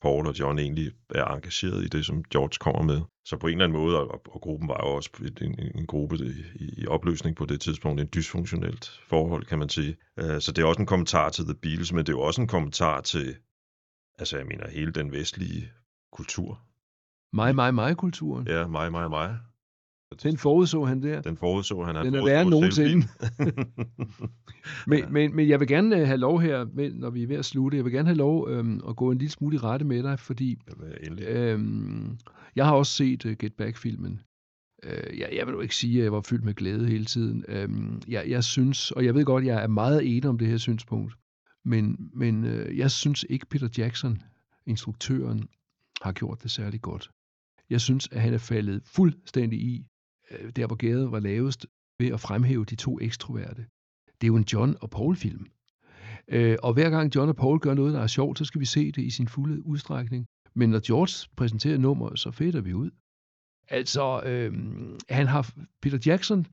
[0.03, 3.01] Paul og John egentlig er engageret i det, som George kommer med.
[3.25, 5.09] Så på en eller anden måde, og, og gruppen var jo også
[5.41, 6.33] en, en, gruppe i,
[6.81, 9.95] i opløsning på det tidspunkt, en dysfunktionelt forhold, kan man sige.
[10.19, 12.41] Øh, Så det er også en kommentar til The Beatles, men det er jo også
[12.41, 13.35] en kommentar til,
[14.19, 15.71] altså jeg mener, hele den vestlige
[16.11, 16.61] kultur.
[17.33, 18.47] Mig, mig, mig-kulturen.
[18.47, 19.37] Ja, mig, mig, mig.
[20.23, 21.21] Den forudså han der.
[21.21, 22.05] Den forudså han.
[22.05, 23.07] Den er værre nogensinde.
[24.87, 25.07] Men, Ja.
[25.09, 27.45] men, men jeg vil gerne øh, have lov her, med- når vi er ved at
[27.45, 30.03] slutte, jeg vil gerne have lov øhm, at gå en lille smule i rette med
[30.03, 30.57] dig, fordi
[31.03, 31.27] Endelig.
[31.27, 32.17] øhm,
[32.55, 34.19] jeg har også set uh, Get Back-filmen.
[34.83, 37.45] Øh, jeg, jeg vil jo ikke sige, at jeg var fyldt med glæde hele tiden.
[37.47, 40.57] Øhm, jeg, jeg synes, og jeg ved godt, jeg er meget enig om det her
[40.57, 41.13] synspunkt,
[41.65, 44.21] men, men øh, jeg synes ikke, Peter Jackson,
[44.65, 45.47] instruktøren,
[46.01, 47.09] har gjort det særlig godt.
[47.69, 49.85] Jeg synes, at han er faldet fuldstændig i,
[50.31, 51.65] øh, der hvor gæret var lavest,
[51.99, 53.65] ved at fremhæve de to ekstroverte.
[54.21, 55.45] Det er jo en John og Paul-film.
[56.27, 58.65] Øh, og hver gang John og Paul gør noget, der er sjovt, så skal vi
[58.65, 60.25] se det i sin fulde udstrækning.
[60.53, 62.91] Men når George præsenterer nummer, så fedter vi ud.
[63.69, 64.53] Altså, øh,
[65.09, 66.45] han har, Peter Jackson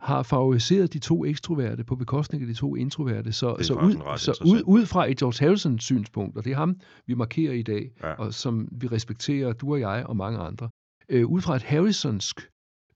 [0.00, 3.32] har favoriseret de to ekstroverte på bekostning af de to introverte.
[3.32, 6.80] Så, så, ud, så ud, ud fra et George Harrison synspunkt, og det er ham,
[7.06, 8.12] vi markerer i dag, Ja.
[8.12, 10.68] og som vi respekterer, du og jeg og mange andre.
[11.08, 12.40] Øh, ud fra et Harrisonsk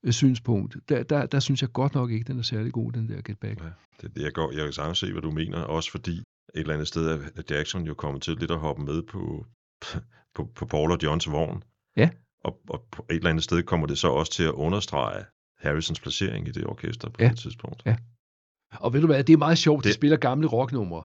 [0.09, 3.21] synspunkt, der, der, der synes jeg godt nok ikke, den er særlig god, den der
[3.21, 3.61] Get Back.
[3.61, 3.65] Ja.
[4.01, 6.23] Det, det, jeg, går, jeg kan sagtens se, hvad du mener, også fordi et
[6.53, 9.45] eller andet sted er Jackson jo kommet til lidt at hoppe med på,
[10.35, 11.63] på, på Paul og Johns vogn.
[11.97, 12.09] Ja.
[12.43, 15.25] Og, og på et eller andet sted kommer det så også til at understrege
[15.59, 17.29] Harrisons placering i det orkester på Ja.
[17.29, 17.81] det tidspunkt.
[17.85, 17.97] Ja.
[18.71, 19.89] Og ved du hvad, det er meget sjovt, det...
[19.89, 21.03] de spiller gamle rocknumre.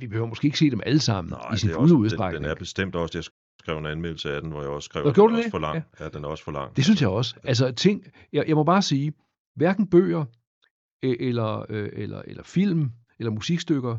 [0.00, 2.02] Vi behøver måske ikke se dem alle sammen Nej, i sin det fulde også, den,
[2.02, 2.44] udstrækning.
[2.44, 3.24] den er bestemt også, jeg
[3.64, 5.82] skrev en anmeldelse af den, hvor jeg også skrev, at den også for lang.
[6.00, 6.08] Ja.
[6.08, 6.76] den er også for lang.
[6.76, 7.36] Det synes jeg også.
[7.44, 9.12] Altså ting, jeg, jeg må bare sige,
[9.56, 10.24] hverken bøger
[11.02, 13.96] øh, eller, øh, eller, eller film eller musikstykker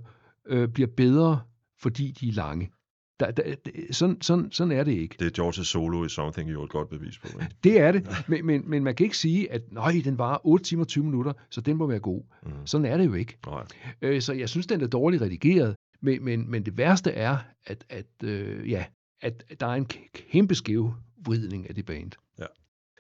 [0.47, 1.41] øh, bliver bedre,
[1.81, 2.71] fordi de er lange.
[3.19, 3.55] Der, der,
[3.91, 5.15] sådan, sådan, sådan er det ikke.
[5.19, 7.27] Det er George's solo i Something jo et godt bevis på.
[7.27, 7.55] Ikke?
[7.63, 10.65] Det er det, men, men, men man kan ikke sige, at nøj, den var 8
[10.65, 12.23] timer og 20 minutter, så den må være god.
[12.43, 12.51] Mm.
[12.65, 13.37] Sådan er det jo ikke.
[13.47, 13.63] Nej.
[14.01, 17.85] Øh, så jeg synes, den er dårligt redigeret, men, men, men det værste er, at,
[17.89, 18.85] at, øh, ja,
[19.25, 22.11] at der er en kæmpe skævvridning af det band.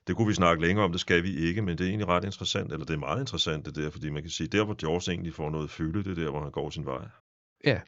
[0.07, 2.25] Det kunne vi snakke længere om, det skal vi ikke, men det er egentlig ret
[2.25, 5.11] interessant, eller det er meget interessant det der, fordi man kan sige, der hvor George
[5.11, 7.07] egentlig får noget fylde, det er der, hvor han går sin vej.
[7.65, 7.81] Ja.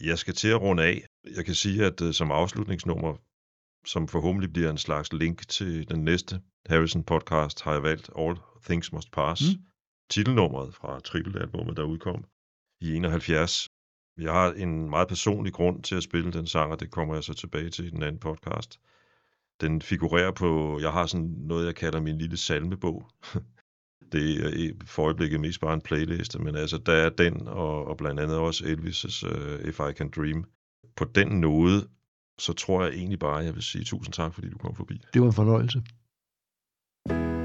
[0.00, 1.06] Jeg skal til at runde af.
[1.36, 3.16] Jeg kan sige, at uh, som afslutningsnummer,
[3.86, 8.92] som forhåbentlig bliver en slags link til den næste Harrison-podcast, har jeg valgt All Things
[8.92, 9.42] Must Pass.
[9.42, 9.60] Mm.
[9.60, 9.66] Mm.
[10.10, 12.24] Titelnummeret fra Triple-albummet, der udkom
[12.80, 13.68] i 71.
[14.18, 17.24] Jeg har en meget personlig grund til at spille den sang, og det kommer jeg
[17.24, 18.80] så tilbage til i den anden podcast.
[19.60, 23.06] Den figurerer på, jeg har sådan noget, jeg kalder min lille salmebog.
[24.12, 27.96] Det er for øjeblikket mest bare en playliste, men altså, der er den, og, og
[27.96, 30.44] blandt andet også Elvis' uh, If I Can Dream.
[30.96, 31.88] På den node,
[32.38, 35.00] så tror jeg egentlig bare, jeg vil sige tusind tak, fordi du kom forbi.
[35.14, 35.82] Det var en fornøjelse.
[37.08, 37.37] Sunrise